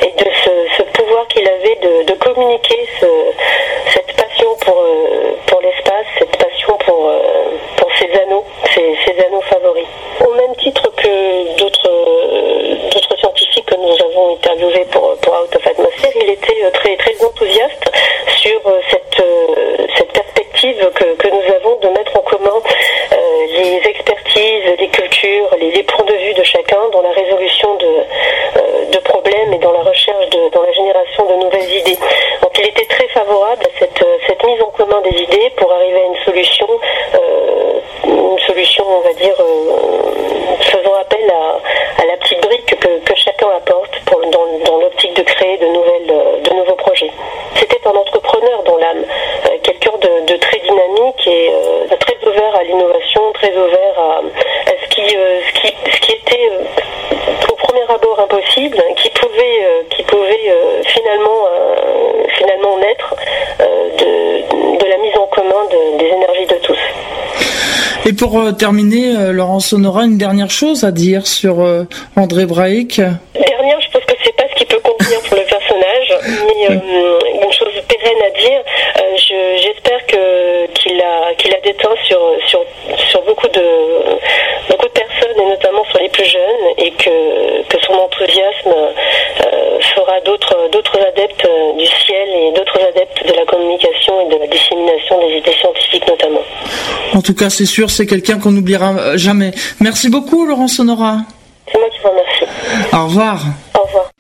[0.02, 2.88] et de ce, pouvoir qu'il avait de, communiquer
[3.88, 7.22] cette passion pour, euh, pour l'espace, cette passion pour, euh,
[8.19, 9.88] anneaux, ses, anneaux favoris.
[10.26, 11.89] Au même titre que d'autres
[12.91, 17.26] d'autres scientifiques que nous avons interviewés pour, pour Out of Atmosphere, il était très, très
[17.26, 17.91] enthousiaste
[18.38, 19.24] sur cette,
[19.97, 22.62] cette perspective que, que nous avons de mettre en commun
[23.52, 28.86] les expertises, les cultures, les, points de vue de chacun dans la résolution de, euh,
[28.91, 31.97] de problèmes et dans la recherche, dans la génération de nouvelles idées.
[32.41, 35.71] Donc il était très favorable à cette, euh, cette mise en commun des idées pour
[35.71, 36.67] arriver à une solution,
[37.15, 39.36] euh, une solution, on va dire,
[40.62, 45.13] faisant appel à, à, la petite brique que, que chacun apporte pour, dans, dans l'optique
[45.15, 47.12] de créer de, nouvelles, de nouveaux projets.
[47.56, 49.04] C'était un entrepreneur dans l'âme,
[49.63, 51.52] quelqu'un de, de, très dynamique et
[52.00, 54.21] très ouvert à l'innovation, très ouvert à,
[54.82, 59.63] ce, qui, euh, ce, qui, ce, qui, était euh, au premier abord impossible, qui pouvait,
[59.63, 60.54] euh, qui pouvait
[60.86, 61.45] finalement,
[62.38, 63.15] finalement naître
[63.60, 66.80] de, de, la mise en commun des énergies de tous.
[68.06, 71.55] Et pour terminer, Laurence, on aura une dernière chose à dire sur
[72.15, 72.97] André Braic?
[72.97, 76.10] Dernière, je pense que c'est pas ce qui peut convenir pour le personnage,
[76.45, 76.75] mais
[77.45, 78.62] une chose pérenne à dire.
[79.57, 82.63] J'espère que qu'il a qu'il a déteint sur sur
[83.10, 83.65] sur beaucoup de
[84.69, 89.79] beaucoup de personnes et notamment sur les plus jeunes et que que son enthousiasme euh,
[89.95, 94.47] fera d'autres d'autres adeptes du ciel et d'autres adeptes de la communication et de la
[94.47, 96.43] dissémination des idées scientifiques notamment.
[97.13, 99.54] En tout cas, c'est sûr, c'est quelqu'un qu'on n'oubliera jamais.
[99.80, 101.22] Merci beaucoup, Laurence Honora.
[101.72, 102.94] C'est moi qui vous remercie.
[102.94, 103.46] Au revoir.
[103.80, 104.12] Au revoir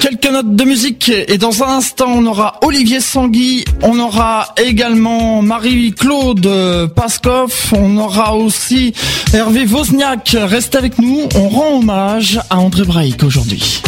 [0.00, 5.42] quelques notes de musique et dans un instant on aura Olivier Sangui, on aura également
[5.42, 8.94] Marie-Claude Paskov, on aura aussi
[9.32, 10.36] Hervé Wozniak.
[10.36, 13.80] Restez avec nous, on rend hommage à André Braïc aujourd'hui.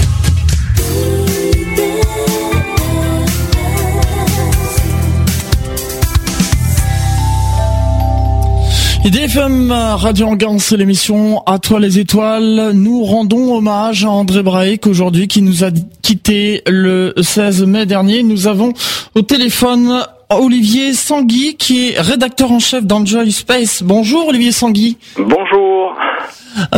[9.06, 12.70] IDFM Radio Angan, c'est l'émission À toi les étoiles.
[12.72, 15.68] Nous rendons hommage à André Braik aujourd'hui qui nous a
[16.00, 18.22] quitté le 16 mai dernier.
[18.22, 18.72] Nous avons
[19.14, 23.82] au téléphone Olivier Sangui qui est rédacteur en chef d'Enjoy Space.
[23.82, 24.96] Bonjour Olivier Sangui.
[25.18, 25.92] Bonjour.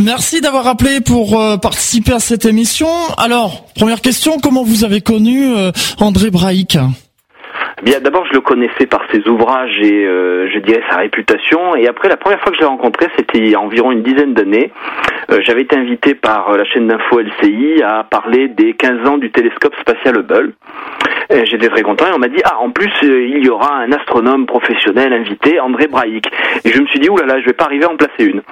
[0.02, 2.88] Merci d'avoir appelé pour euh, participer à cette émission.
[3.18, 6.76] Alors, première question, comment vous avez connu euh, André Braik
[7.82, 11.76] Bien, d'abord, je le connaissais par ses ouvrages et euh, je dirais sa réputation.
[11.76, 14.02] Et après, la première fois que je l'ai rencontré, c'était il y a environ une
[14.02, 14.72] dizaine d'années.
[15.30, 19.18] Euh, j'avais été invité par euh, la chaîne d'info LCI à parler des 15 ans
[19.18, 20.54] du télescope spatial Hubble.
[21.28, 24.46] J'étais très content et on m'a dit ah en plus il y aura un astronome
[24.46, 26.24] professionnel invité, André Braic.
[26.64, 28.24] Et je me suis dit oulala, là là, je vais pas arriver à en placer
[28.24, 28.42] une.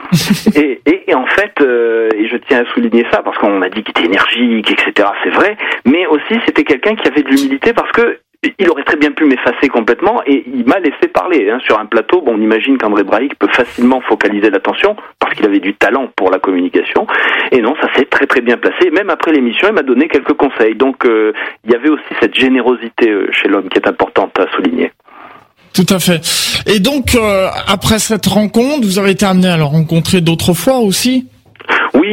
[0.61, 3.91] et, et, en fait, et je tiens à souligner ça parce qu'on m'a dit qu'il
[3.97, 5.09] était énergique, etc.
[5.23, 5.57] C'est vrai,
[5.87, 8.19] mais aussi c'était quelqu'un qui avait de l'humilité parce que
[8.59, 11.51] il aurait très bien pu m'effacer complètement et il m'a laissé parler.
[11.51, 11.59] Hein.
[11.65, 15.61] Sur un plateau, bon, on imagine qu'André Braic peut facilement focaliser l'attention parce qu'il avait
[15.61, 17.07] du talent pour la communication.
[17.53, 18.91] Et non, ça s'est très très bien placé.
[18.91, 20.75] Même après l'émission, il m'a donné quelques conseils.
[20.75, 21.33] Donc euh,
[21.65, 24.93] il y avait aussi cette générosité euh, chez l'homme qui est importante à souligner.
[25.75, 26.21] Tout à fait.
[26.67, 30.79] Et donc, euh, après cette rencontre, vous avez été amené à le rencontrer d'autres fois
[30.79, 31.27] aussi?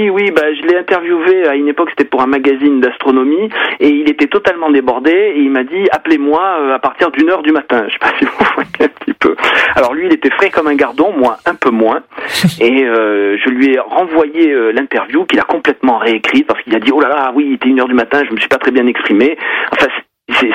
[0.01, 3.89] Oui, oui, bah, je l'ai interviewé à une époque, c'était pour un magazine d'astronomie, et
[3.89, 7.51] il était totalement débordé, et il m'a dit, appelez-moi euh, à partir d'une heure du
[7.51, 7.85] matin.
[7.87, 9.35] Je sais pas si vous voyez un petit peu.
[9.75, 12.01] Alors lui, il était frais comme un gardon, moi un peu moins,
[12.59, 16.79] et euh, je lui ai renvoyé euh, l'interview qu'il a complètement réécrite, parce qu'il a
[16.79, 18.57] dit, oh là là, oui, il était une heure du matin, je me suis pas
[18.57, 19.37] très bien exprimé.
[19.71, 19.87] Enfin,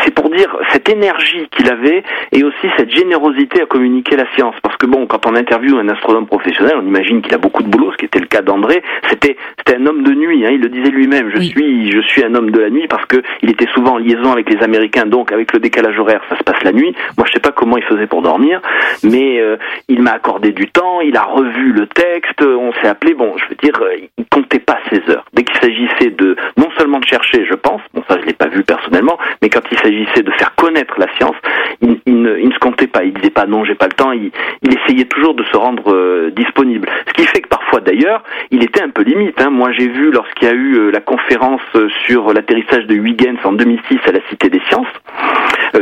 [0.05, 2.03] c'est pour dire cette énergie qu'il avait
[2.33, 4.55] et aussi cette générosité à communiquer la science.
[4.63, 7.69] Parce que bon, quand on interviewe un astronome professionnel, on imagine qu'il a beaucoup de
[7.69, 8.83] boulot, ce qui était le cas d'André.
[9.09, 11.31] C'était c'était un homme de nuit, hein, il le disait lui-même.
[11.35, 13.99] Je suis je suis un homme de la nuit parce que il était souvent en
[13.99, 16.95] liaison avec les Américains, donc avec le décalage horaire, ça se passe la nuit.
[17.17, 18.61] Moi, je sais pas comment il faisait pour dormir,
[19.03, 19.57] mais euh,
[19.89, 23.15] il m'a accordé du temps, il a revu le texte, on s'est appelé.
[23.15, 25.25] Bon, je veux dire, euh, il comptait pas ses heures.
[25.33, 28.49] Dès qu'il s'agissait de non seulement de chercher, je pense, bon ça je l'ai pas
[28.49, 31.37] vu personnellement, mais quand il s'agissait de faire connaître la science,
[31.81, 33.05] il, ne, se comptait pas.
[33.05, 34.13] Il disait pas non, j'ai pas le temps.
[34.13, 34.31] Il,
[34.63, 36.89] essayait toujours de se rendre euh, disponible.
[37.09, 39.41] Ce qui fait que parfois, d'ailleurs, il était un peu limite.
[39.41, 39.51] Hein.
[39.51, 41.61] Moi, j'ai vu lorsqu'il y a eu euh, la conférence
[42.07, 44.87] sur l'atterrissage de Huygens en 2006 à la Cité des Sciences,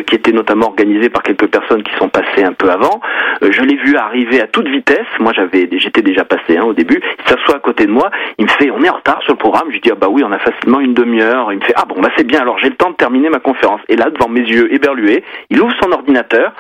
[0.07, 3.01] qui était notamment organisée par quelques personnes qui sont passées un peu avant.
[3.43, 5.07] je l'ai vu arriver à toute vitesse.
[5.18, 7.01] Moi, j'avais, j'étais déjà passé hein, au début.
[7.24, 8.11] Il s'assoit à côté de moi.
[8.39, 9.66] Il me fait, on est en retard sur le programme.
[9.68, 11.53] Je lui dis, ah bah oui, on a facilement une demi-heure.
[11.53, 12.41] Il me fait, ah bon, bah c'est bien.
[12.41, 13.63] Alors j'ai le temps de terminer ma conférence.
[13.88, 16.52] Et là, devant mes yeux éberlués, il ouvre son ordinateur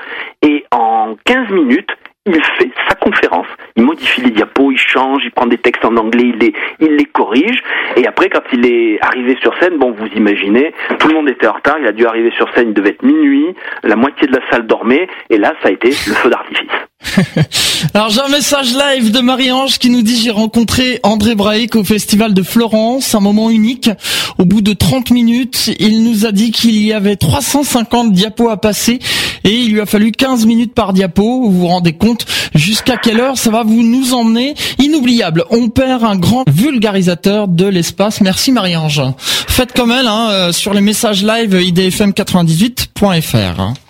[0.42, 1.90] et en 15 minutes,
[2.26, 3.46] il fait sa conférence.
[3.76, 6.96] Il modifie les diapos, il change, il prend des textes en anglais, il les, il
[6.96, 7.62] les corrige.
[7.96, 11.46] Et après, quand il est arrivé sur scène, bon, vous imaginez, tout le monde était
[11.46, 11.76] en retard.
[11.78, 13.54] Il a dû arriver sur scène, il devait être minuit.
[13.82, 15.06] La moitié de la salle dormait.
[15.28, 16.70] Et là, ça a été le feu d'artifice.
[17.94, 21.84] Alors j'ai un message live de Marie-Ange qui nous dit j'ai rencontré André Braic au
[21.84, 23.90] festival de Florence, un moment unique.
[24.38, 28.56] Au bout de 30 minutes, il nous a dit qu'il y avait 350 diapos à
[28.56, 28.98] passer
[29.44, 31.44] et il lui a fallu 15 minutes par diapo.
[31.44, 34.54] Vous vous rendez compte jusqu'à quelle heure ça va vous nous emmener?
[34.78, 35.44] Inoubliable.
[35.50, 38.20] On perd un grand vulgarisateur de l'espace.
[38.20, 39.02] Merci Marie-Ange.
[39.18, 43.83] Faites comme elle hein, euh, sur les messages live idfm98.fr.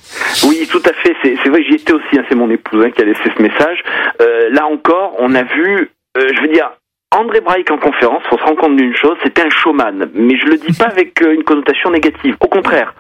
[0.46, 1.14] Oui, tout à fait.
[1.22, 2.18] C'est vrai, j'y étais aussi.
[2.18, 3.82] Hein, c'est mon épouse hein, qui a laissé ce message.
[4.20, 6.70] Euh, là encore, on a vu, euh, je veux dire,
[7.16, 10.10] André Braik en conférence, on se rend compte d'une chose, c'était un showman.
[10.14, 12.36] Mais je le dis pas avec euh, une connotation négative.
[12.40, 12.92] Au contraire,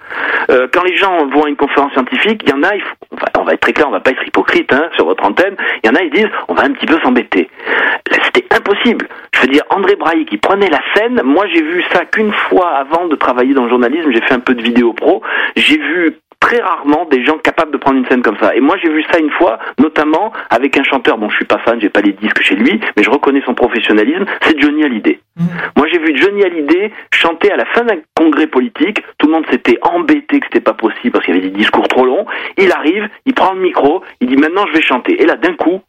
[0.72, 2.70] quand les gens vont à une conférence scientifique, il y en a,
[3.38, 5.56] on va être très clair, on va pas être hypocrite hein, sur votre antenne.
[5.82, 7.48] Il y en a, ils disent, on va un petit peu s'embêter.
[8.10, 9.08] Là, c'était impossible.
[9.32, 11.20] Je veux dire, André Braille qui prenait la scène.
[11.24, 14.12] Moi, j'ai vu ça qu'une fois avant de travailler dans le journalisme.
[14.12, 15.22] J'ai fait un peu de vidéo pro.
[15.56, 18.54] J'ai vu très rarement des gens capables de prendre une scène comme ça.
[18.54, 21.58] Et moi, j'ai vu ça une fois, notamment avec un chanteur dont je suis pas
[21.58, 25.20] fan, j'ai pas les disques chez lui, mais je reconnais son professionnalisme, c'est Johnny Hallyday.
[25.36, 25.44] Mmh.
[25.76, 29.02] Moi, j'ai vu Johnny Hallyday chanter à la fin d'un congrès politique.
[29.18, 31.88] Tout le monde s'était embêté que c'était pas possible parce qu'il y avait des discours
[31.88, 32.26] trop longs.
[32.58, 35.22] Il arrive, il prend le micro, il dit maintenant je vais chanter.
[35.22, 35.80] Et là, d'un coup,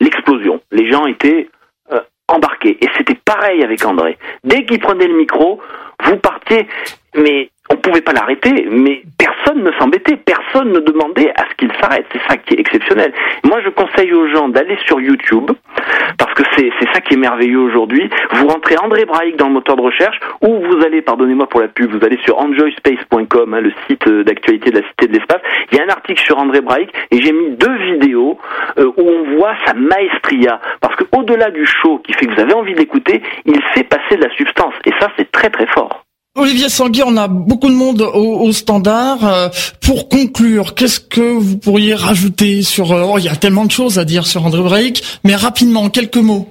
[0.00, 0.62] l'explosion.
[0.72, 1.50] Les gens étaient
[1.92, 2.78] euh, embarqués.
[2.80, 4.16] Et c'était pareil avec André.
[4.44, 5.60] Dès qu'il prenait le micro,
[6.04, 6.66] vous partiez,
[7.14, 11.72] mais on pouvait pas l'arrêter, mais personne ne s'embêtait, personne ne demandait à ce qu'il
[11.80, 12.04] s'arrête.
[12.12, 13.12] C'est ça qui est exceptionnel.
[13.44, 15.50] Moi, je conseille aux gens d'aller sur YouTube,
[16.18, 18.10] parce que c'est ça qui est merveilleux aujourd'hui.
[18.32, 21.68] Vous rentrez André Braik dans le moteur de recherche, ou vous allez, pardonnez-moi pour la
[21.68, 25.40] pub, vous allez sur enjoyspace.com, hein, le site d'actualité de la Cité de l'Espace.
[25.72, 28.38] Il y a un article sur André Braik, et j'ai mis deux vidéos
[28.78, 32.40] euh, où on voit sa maestria, parce que au-delà du show qui fait que vous
[32.40, 36.03] avez envie d'écouter, il fait passer de la substance, et ça, c'est très très fort.
[36.36, 39.24] Olivier Sangui, on a beaucoup de monde au, standard.
[39.24, 39.48] Euh,
[39.80, 42.90] pour conclure, qu'est-ce que vous pourriez rajouter sur...
[42.90, 45.88] Euh, oh, il y a tellement de choses à dire sur André Braic, mais rapidement,
[45.90, 46.48] quelques mots.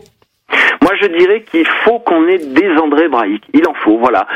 [0.81, 3.43] Moi, je dirais qu'il faut qu'on ait des André Braïc.
[3.53, 4.27] Il en faut, voilà.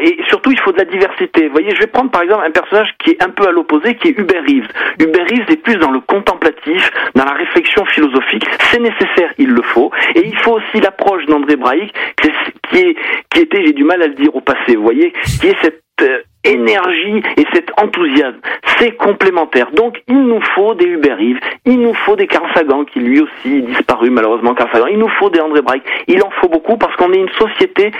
[0.00, 1.46] et surtout, il faut de la diversité.
[1.46, 3.96] Vous voyez, je vais prendre par exemple un personnage qui est un peu à l'opposé,
[3.96, 4.68] qui est Hubert Reeves.
[5.00, 8.44] Hubert Reeves est plus dans le contemplatif, dans la réflexion philosophique.
[8.70, 9.90] C'est nécessaire, il le faut.
[10.14, 12.96] Et il faut aussi l'approche d'André Braïc, qui, est,
[13.30, 15.82] qui était, j'ai du mal à le dire au passé, vous voyez, qui est cette
[16.02, 18.40] euh, énergie et cet enthousiasme.
[18.78, 19.70] C'est complémentaire.
[19.72, 23.20] Donc il nous faut des Hubert Reeves, il nous faut des Carl Sagan, qui lui
[23.20, 25.82] aussi disparu malheureusement Carl Sagan, il nous faut des André Braik.
[26.06, 27.90] Il en faut beaucoup parce qu'on est une société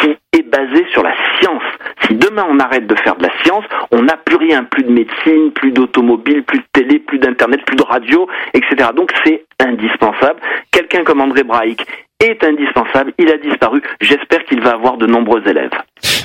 [0.00, 1.62] qui est basée sur la science.
[2.02, 4.92] Si demain on arrête de faire de la science, on n'a plus rien, plus de
[4.92, 8.90] médecine, plus d'automobile, plus de télé, plus d'internet, plus de radio, etc.
[8.94, 10.40] Donc c'est indispensable.
[10.70, 11.86] Quelqu'un comme André Braik
[12.20, 13.82] est indispensable, il a disparu.
[14.00, 15.70] J'espère qu'il va avoir de nombreux élèves.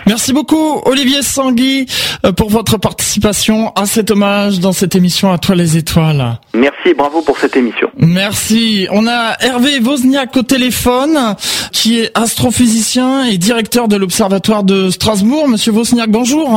[0.07, 1.85] Merci beaucoup Olivier Sangui
[2.25, 6.39] euh, pour votre participation à cet hommage dans cette émission à toi les étoiles.
[6.53, 7.89] Merci et bravo pour cette émission.
[7.97, 8.87] Merci.
[8.91, 11.35] On a Hervé Wozniak au téléphone
[11.71, 15.47] qui est astrophysicien et directeur de l'Observatoire de Strasbourg.
[15.47, 16.49] Monsieur Wozniak, bonjour.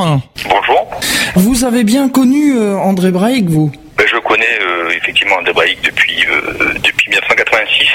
[0.49, 0.91] Bonjour.
[1.37, 5.79] Vous avez bien connu euh, André Braic, vous ben, Je connais euh, effectivement André Braic
[5.83, 6.25] depuis,
[6.83, 7.89] depuis 1986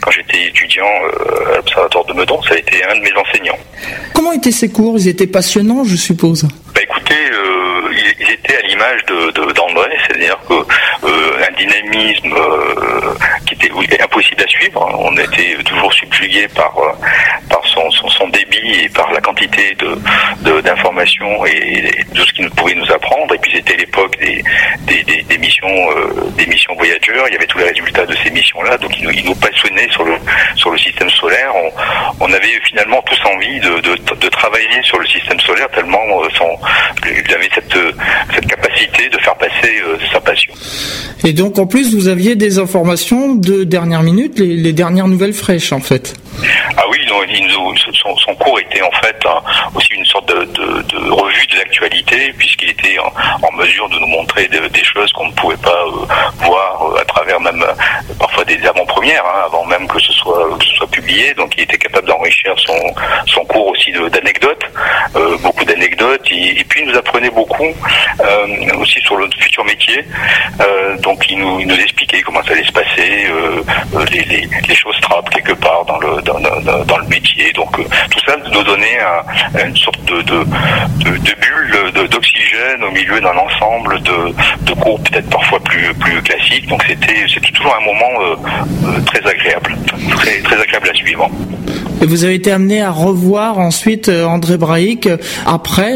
[0.00, 0.86] quand j'étais étudiant
[1.52, 2.40] à l'Observatoire de Meudon.
[2.42, 3.58] Ça a été un de mes enseignants.
[4.14, 4.96] Comment étaient ces cours?
[4.98, 6.48] Ils étaient passionnants, je suppose?
[6.74, 7.14] Bah écoutez,
[8.06, 13.14] euh, ils étaient à l'image d'André, c'est-à-dire que euh, un dynamisme euh,
[13.46, 14.96] qui était impossible à suivre.
[14.98, 16.74] On était toujours subjugué par
[17.50, 22.74] par son, son, débit et par la quantité de d'informations et, de ce qu'il pouvait
[22.74, 23.34] nous apprendre.
[23.34, 24.42] Et puis c'était l'époque des
[25.22, 25.90] des, missions
[26.36, 27.26] des missions voyageurs.
[27.28, 30.16] Il y avait tous les résultats de ces missions-là, donc ils nous, passionnaient sur le
[30.56, 31.52] sur le système solaire.
[32.20, 36.58] On, avait finalement tous envie de, de travailler sur le système solaire tellement euh, son,
[37.54, 37.92] cette, euh,
[38.34, 40.52] cette capacité de faire passer euh, sa passion.
[41.24, 45.72] Et donc en plus vous aviez des informations de dernière minute, les, dernières nouvelles fraîches
[45.72, 46.14] en fait.
[46.78, 47.16] Ah oui, non,
[48.18, 49.16] son, cours était en fait
[49.74, 54.84] aussi une sorte de, revue de l'actualité, puisqu'il était en, mesure de nous montrer des
[54.84, 55.84] choses qu'on ne pouvait pas
[56.34, 57.64] voir à travers même
[58.18, 61.32] parfois des avant-premières, hein, avant même que ce soit que ce soit publié.
[61.34, 62.94] Donc il était capable d'enrichir son,
[63.26, 64.64] son cours aussi d'anecdotes,
[65.40, 67.72] beaucoup d'anecdotes, et, puis il nous apprenait beaucoup
[68.80, 70.04] aussi sur le futur métier.
[70.98, 73.28] donc il nous, il nous expliquait comment ça allait se passer,
[74.10, 77.52] les, les, choses trappent quelque part dans le dans, le métier.
[77.52, 78.98] Donc euh, tout ça nous donnait
[79.66, 86.68] une sorte de, bulle d'oxygène au milieu d'un ensemble de, cours peut-être parfois plus classiques.
[86.68, 88.36] Donc c'était toujours un moment euh,
[88.86, 89.76] euh, très agréable,
[90.44, 91.30] très agréable à suivre.
[92.02, 95.08] Et vous avez été amené à revoir ensuite André Braic
[95.46, 95.94] après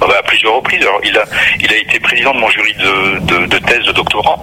[0.00, 0.82] ah bah, à plusieurs reprises.
[0.82, 1.24] Alors, il a,
[1.60, 4.38] il a été président de mon jury de, de, thèse de doctorat.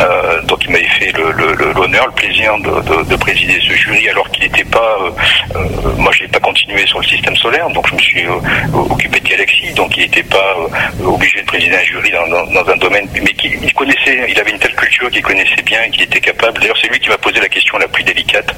[0.00, 4.44] Euh, donc, il m'avait fait l'honneur, le, plaisir de, de, présider ce jury, alors qu'il
[4.44, 4.96] n'était pas.
[5.00, 5.10] Euh,
[5.56, 8.24] euh moi, je n'ai pas continué sur le système solaire, donc je me suis
[8.72, 9.72] occupé de galaxies.
[9.74, 10.56] Donc, il n'était pas
[11.04, 14.26] obligé de présider un jury dans, dans, un domaine, mais qu'il connaissait.
[14.28, 16.60] Il avait une telle culture qu'il connaissait bien, qu'il était capable.
[16.60, 18.54] D'ailleurs, c'est lui qui m'a posé la question la plus délicate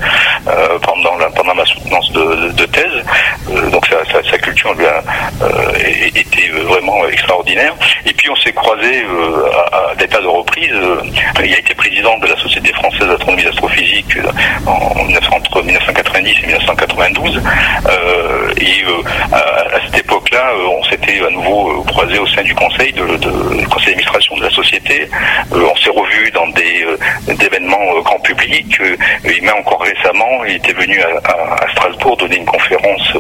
[0.83, 3.71] pendant, la, pendant ma soutenance de, de thèse.
[3.71, 5.03] donc, sa, culture lui a
[6.07, 7.75] euh, vraiment extraordinaire.
[8.05, 10.73] Et puis on s'est croisé euh, à, des tas de reprises.
[10.73, 11.01] Euh,
[11.45, 14.19] il a été président de la Société française d'astronomie et d'astrophysique
[14.67, 17.43] en, entre 1990 et 1992.
[18.61, 18.85] et
[19.33, 23.95] à, cette époque-là, on s'était à nouveau croisé au sein du conseil de, de conseil
[23.95, 25.09] d'administration de la société.
[25.53, 26.76] on s'est revu dans des,
[27.29, 28.81] événements grand public.
[29.25, 33.13] et même encore récemment, il était venu à, Strasbourg donner une conférence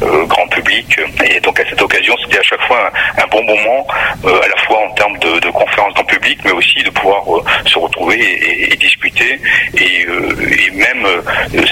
[0.00, 1.00] grand public.
[1.24, 3.86] Et donc à cette occasion, c'était à chaque fois un, bon moment,
[4.24, 7.22] euh, à la fois en termes de, de conférences dans public, mais aussi de pouvoir
[7.28, 8.18] euh, se retrouver
[8.72, 9.38] et, discuter.
[9.74, 10.28] Et, euh,
[10.72, 11.06] même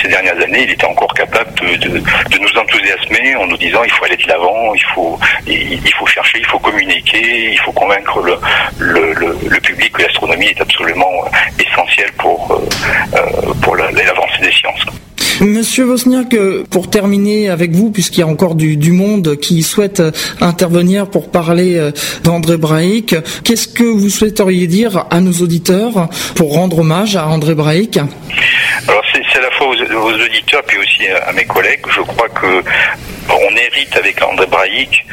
[0.02, 2.02] ces dernières années, il était encore capable de,
[2.38, 6.46] nous enthousiasmer en nous disant il faut aller de l'avant, il faut, il, chercher, il
[6.46, 8.20] faut communiquer, il faut convaincre
[8.78, 11.10] le, public que l'astronomie est absolument
[11.58, 12.60] essentielle pour,
[13.62, 14.84] pour l'avancée des sciences.
[15.40, 16.34] Monsieur Vosniak,
[16.68, 20.02] pour terminer avec vous, puisqu'il y a encore du, du, monde qui souhaite
[20.40, 21.92] intervenir pour parler euh,
[22.24, 27.54] d'André Braic, qu'est-ce que vous souhaiteriez dire à nos auditeurs pour rendre hommage à André
[27.54, 27.98] Braic
[28.88, 31.82] Alors c'est à la fois aux, auditeurs puis aussi à mes collègues.
[31.88, 32.64] Je crois que
[33.30, 35.04] on hérite avec André Braic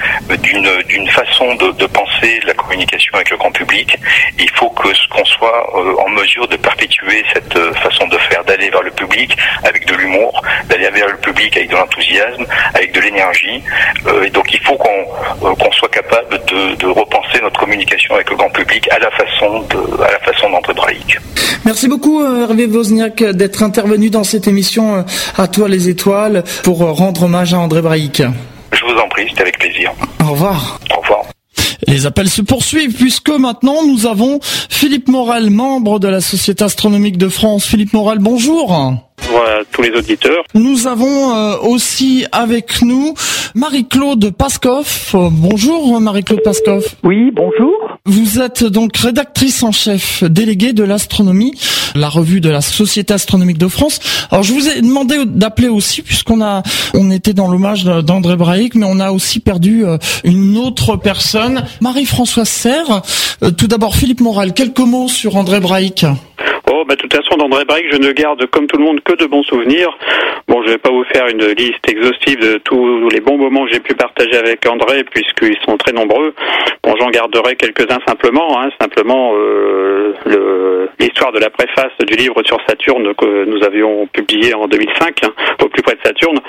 [0.41, 3.97] d'une d'une façon de, de, penser la communication avec le grand public.
[4.39, 8.43] Il faut que qu'on soit euh, en mesure de perpétuer cette euh, façon de faire,
[8.45, 12.93] d'aller vers le public avec de l'humour, d'aller vers le public avec de l'enthousiasme, avec
[12.93, 13.61] de l'énergie.
[14.07, 18.36] Euh, et donc il faut qu'on qu'on soit capable de, repenser notre communication avec le
[18.36, 19.66] grand public à la façon
[19.99, 21.18] à la façon d'André Braic.
[21.66, 25.03] Merci beaucoup Hervé Wozniak d'être intervenu dans cette émission
[25.38, 28.05] à toi les étoiles pour rendre hommage à André Braic.
[28.14, 29.91] Je vous en prie, c'était avec plaisir.
[30.22, 30.80] Au revoir.
[30.95, 31.26] Au revoir.
[31.88, 34.39] Les appels se poursuivent puisque maintenant nous avons
[34.70, 37.66] Philippe Morel, membre de la Société astronomique de France.
[37.66, 38.93] Philippe Morel, bonjour.
[39.30, 40.44] Voilà, tous les auditeurs.
[40.54, 43.14] Nous avons euh, aussi avec nous
[43.56, 45.16] Marie-Claude Pascoff.
[45.16, 46.96] Euh, bonjour Marie-Claude Pascoff.
[47.04, 47.74] Oui, bonjour.
[48.06, 51.54] Vous êtes donc rédactrice en chef déléguée de l'astronomie,
[51.96, 54.00] la revue de la Société astronomique de France.
[54.30, 56.62] Alors je vous ai demandé d'appeler aussi puisqu'on a
[56.94, 61.64] on était dans l'hommage d'André Braic mais on a aussi perdu euh, une autre personne,
[61.82, 63.02] Marie-Françoise Serre.
[63.58, 66.06] Tout d'abord Philippe Moral, quelques mots sur André Braic.
[66.72, 69.14] Oh, bah, de toute façon, d'André Braic, je ne garde, comme tout le monde, que
[69.14, 69.96] de bons souvenirs.
[70.48, 73.74] Bon, je vais pas vous faire une liste exhaustive de tous les bons moments que
[73.74, 76.34] j'ai pu partager avec André, puisqu'ils sont très nombreux.
[76.84, 82.58] Bon, j'en garderai quelques-uns simplement, hein, simplement euh, l'histoire de la préface du livre sur
[82.68, 85.34] Saturne que nous avions publié en 2005, hein,
[85.64, 86.40] au plus près de Saturne,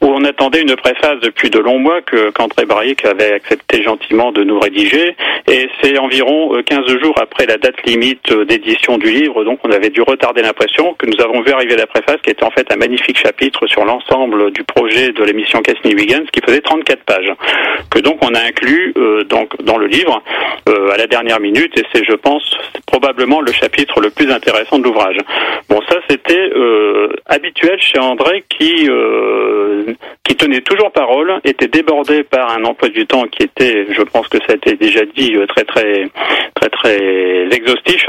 [0.00, 4.32] où on attendait une préface depuis de longs mois que qu'André Braic avait accepté gentiment
[4.32, 5.16] de nous rédiger,
[5.48, 9.60] et c'est environ 15 euh, jours après la date limite euh, d'édition du livre, donc
[9.64, 12.50] on avait dû retarder l'impression que nous avons vu arriver la préface qui était en
[12.50, 17.32] fait un magnifique chapitre sur l'ensemble du projet de l'émission Cassini-Huygens qui faisait 34 pages,
[17.90, 20.22] que donc on a inclus euh, donc, dans le livre
[20.68, 22.56] euh, à la dernière minute et c'est je pense
[22.86, 25.16] probablement le chapitre le plus intéressant de l'ouvrage.
[25.68, 28.88] Bon ça c'était euh, habituel chez André qui
[30.24, 34.28] qui tenait toujours parole, était débordé par un emploi du temps qui était, je pense
[34.28, 36.08] que ça a été déjà dit, très très
[36.54, 38.06] très très exhaustif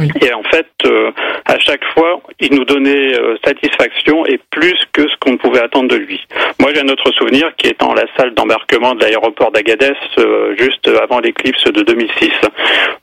[0.00, 1.10] Et en fait, euh,
[1.44, 5.88] à chaque fois, il nous donnait euh, satisfaction et plus que ce qu'on pouvait attendre
[5.88, 6.20] de lui.
[6.58, 10.54] Moi, j'ai un autre souvenir qui est dans la salle d'embarquement de l'aéroport d'Agadez, euh,
[10.56, 12.30] juste avant l'éclipse de 2006,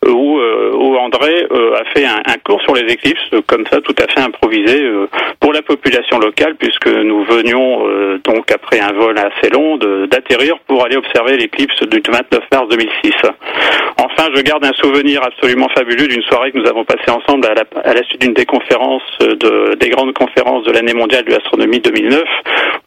[0.07, 0.39] où,
[0.97, 4.91] André a fait un, un, cours sur les éclipses, comme ça, tout à fait improvisé,
[5.39, 7.85] pour la population locale, puisque nous venions
[8.23, 13.13] donc après un vol assez long d'atterrir pour aller observer l'éclipse du 29 mars 2006.
[13.97, 17.53] Enfin, je garde un souvenir absolument fabuleux d'une soirée que nous avons passée ensemble à
[17.53, 21.31] la, à la suite d'une des conférences de, des grandes conférences de l'année mondiale de
[21.31, 22.23] l'astronomie 2009,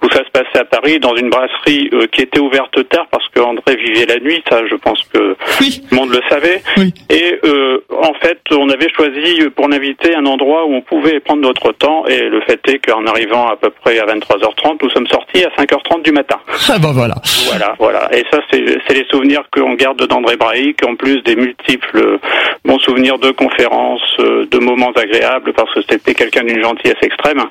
[0.02, 3.28] où ça se passait à Paris dans une brasserie euh, qui était ouverte tard parce
[3.28, 4.42] que André vivait la nuit.
[4.48, 6.62] Ça, je pense que tout le monde le savait.
[7.10, 11.42] Et euh, en fait, on avait choisi pour l'inviter un endroit où on pouvait prendre
[11.42, 12.06] notre temps.
[12.06, 15.50] Et le fait est qu'en arrivant à peu près à 23h30, nous sommes sortis à
[15.60, 16.36] 5h30 du matin.
[16.68, 17.16] Ah ben voilà.
[17.48, 18.08] Voilà, voilà.
[18.16, 18.60] Et ça, c'est
[18.94, 22.18] les souvenirs qu'on garde d'André Braic, en plus des multiples
[22.64, 23.89] bons souvenirs de conférences,
[24.20, 27.42] euh, de moments agréables, parce que c'était quelqu'un d'une gentillesse extrême,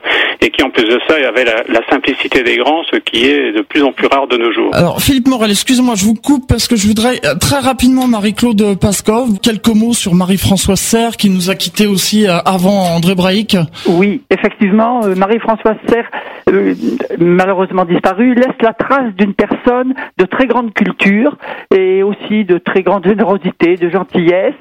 [0.41, 3.51] et qui en plus de ça avait la, la, simplicité des grands, ce qui est
[3.51, 4.69] de plus en plus rare de nos jours.
[4.73, 8.79] Alors Philippe Morel, excusez-moi, je vous coupe parce que je voudrais euh, très rapidement Marie-Claude
[8.79, 13.57] Pascov, quelques mots sur Marie-Françoise Serre qui nous a quitté aussi euh, avant André Braic.
[13.87, 16.09] Oui, effectivement, Marie-Françoise Serre,
[17.19, 21.37] malheureusement disparue, laisse la trace d'une personne de très grande culture
[21.75, 24.55] et aussi de très grande générosité, de gentillesse.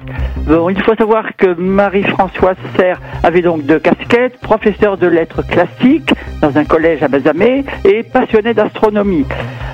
[0.47, 6.13] Bon, il faut savoir que Marie-Françoise Serre avait donc deux casquettes, professeur de lettres classiques
[6.41, 9.25] dans un collège à Bazamé et passionnée d'astronomie.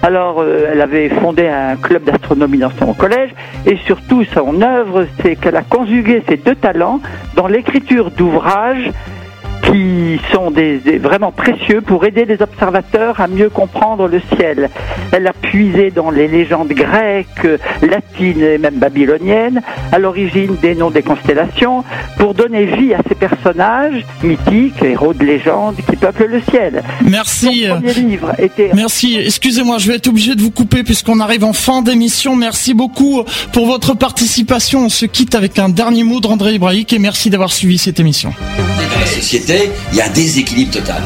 [0.01, 3.29] Alors, euh, elle avait fondé un club d'astronomie dans son collège
[3.65, 6.99] et surtout son œuvre, c'est qu'elle a conjugué ses deux talents
[7.35, 8.91] dans l'écriture d'ouvrages
[9.65, 14.69] qui sont des, vraiment précieux pour aider les observateurs à mieux comprendre le ciel.
[15.11, 17.47] Elle a puisé dans les légendes grecques,
[17.81, 19.61] latines et même babyloniennes
[19.91, 21.83] à l'origine des noms des constellations
[22.17, 26.83] pour donner vie à ces personnages mythiques, héros de légende qui peuplent le ciel.
[27.03, 27.65] Merci.
[27.67, 28.71] Son premier livre était...
[28.73, 29.17] Merci.
[29.17, 32.35] Excusez-moi, je vais être obligé de vous couper puisqu'on arrive en fin d'émission.
[32.35, 34.85] Merci beaucoup pour votre participation.
[34.85, 38.33] On se quitte avec un dernier mot d'André Ibrahic et merci d'avoir suivi cette émission.
[38.99, 39.54] La société
[39.91, 41.01] il y a un déséquilibre total.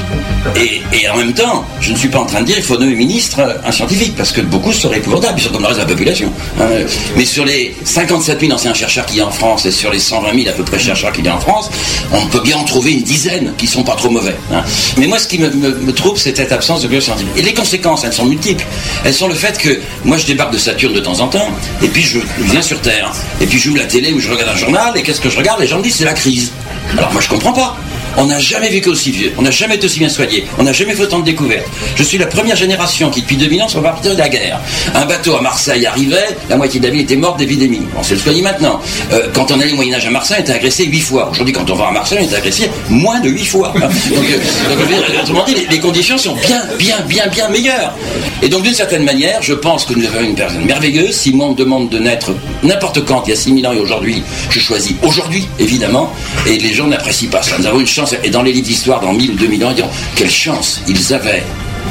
[0.56, 2.96] Et, en même temps, je ne suis pas en train de dire qu'il faut nommer
[2.96, 6.32] ministre un scientifique, parce que beaucoup seraient épouvantables, surtout comme le reste de la population.
[6.60, 6.68] Hein.
[7.16, 10.00] Mais sur les 57 000 anciens chercheurs qu'il y a en France et sur les
[10.00, 11.70] 120 000 à peu près chercheurs qu'il y a en France,
[12.12, 14.36] on peut bien en trouver une dizaine qui sont pas trop mauvais.
[14.54, 14.64] Hein.
[14.98, 17.34] Mais moi, ce qui me, me, trouble, c'est cette absence de bioscientifique.
[17.38, 18.66] Et les conséquences, elles sont multiples.
[19.04, 21.50] Elles sont le fait que moi, je débarque de Saturne de temps en temps,
[21.82, 24.58] et puis je viens sur Terre, et puis j'ouvre la télé ou je regarde un
[24.58, 25.60] journal, et qu'est-ce que je regarde?
[25.60, 26.52] Les gens me disent c'est la crise.
[26.98, 27.78] Alors moi, je comprends pas.
[28.18, 30.74] On n'a jamais vécu aussi vieux, on n'a jamais été aussi bien soigné, on n'a
[30.74, 31.68] jamais fait autant de découvertes.
[31.96, 34.60] Je suis la première génération qui, depuis 2000 ans, sont partis de la guerre.
[34.96, 37.82] Un bateau à Marseille arrivait, la moitié de la ville était morte d'épidémie.
[37.98, 38.82] On sait le soigner maintenant.
[39.12, 41.30] Euh, quand on allait au Moyen-Âge à Marseille, on était agressé 8 fois.
[41.32, 43.74] Aujourd'hui, quand on va à Marseille, on est agressé moins de 8 fois.
[43.82, 47.94] euh, autrement dit, les, conditions sont bien, bien, bien, bien meilleures.
[48.42, 51.14] Et donc, d'une certaine manière, je pense que nous avons une personne merveilleuse.
[51.14, 52.32] Si moi, on me demande de naître
[52.64, 56.14] n'importe quand, il y a 6000 ans et aujourd'hui, je choisis aujourd'hui, évidemment.
[56.48, 57.58] Et les gens n'apprécient pas ça.
[57.60, 59.76] Nous avons une chance et dans les livres d'histoire, dans 1000 ou 2000 ans, ils
[59.76, 61.44] diront quelle chance ils avaient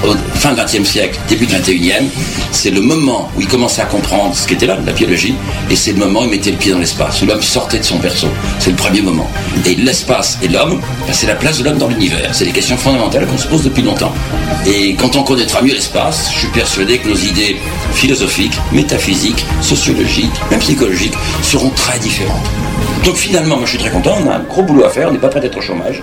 [0.05, 2.09] au fin XXe siècle, début du XXIe,
[2.53, 5.35] c'est le moment où ils commençaient à comprendre ce qu'était là, la biologie,
[5.71, 7.85] et c'est le moment où ils mettaient le pied dans l'espace, où l'homme sortait de
[7.85, 8.29] son berceau.
[8.59, 9.29] C'est le premier moment.
[9.67, 12.35] Et l'espace et l'homme, ben, c'est la place de l'homme dans l'univers.
[12.35, 14.13] C'est des questions fondamentales qu'on se pose depuis longtemps.
[14.67, 17.57] Et quand on connaîtra mieux l'espace, je suis persuadé que nos idées
[17.93, 22.47] philosophiques, métaphysiques, sociologiques, même psychologiques, seront très différentes.
[23.05, 25.13] Donc finalement, moi je suis très content, on a un gros boulot à faire, on
[25.13, 26.03] n'est pas prêt d'être au chômage.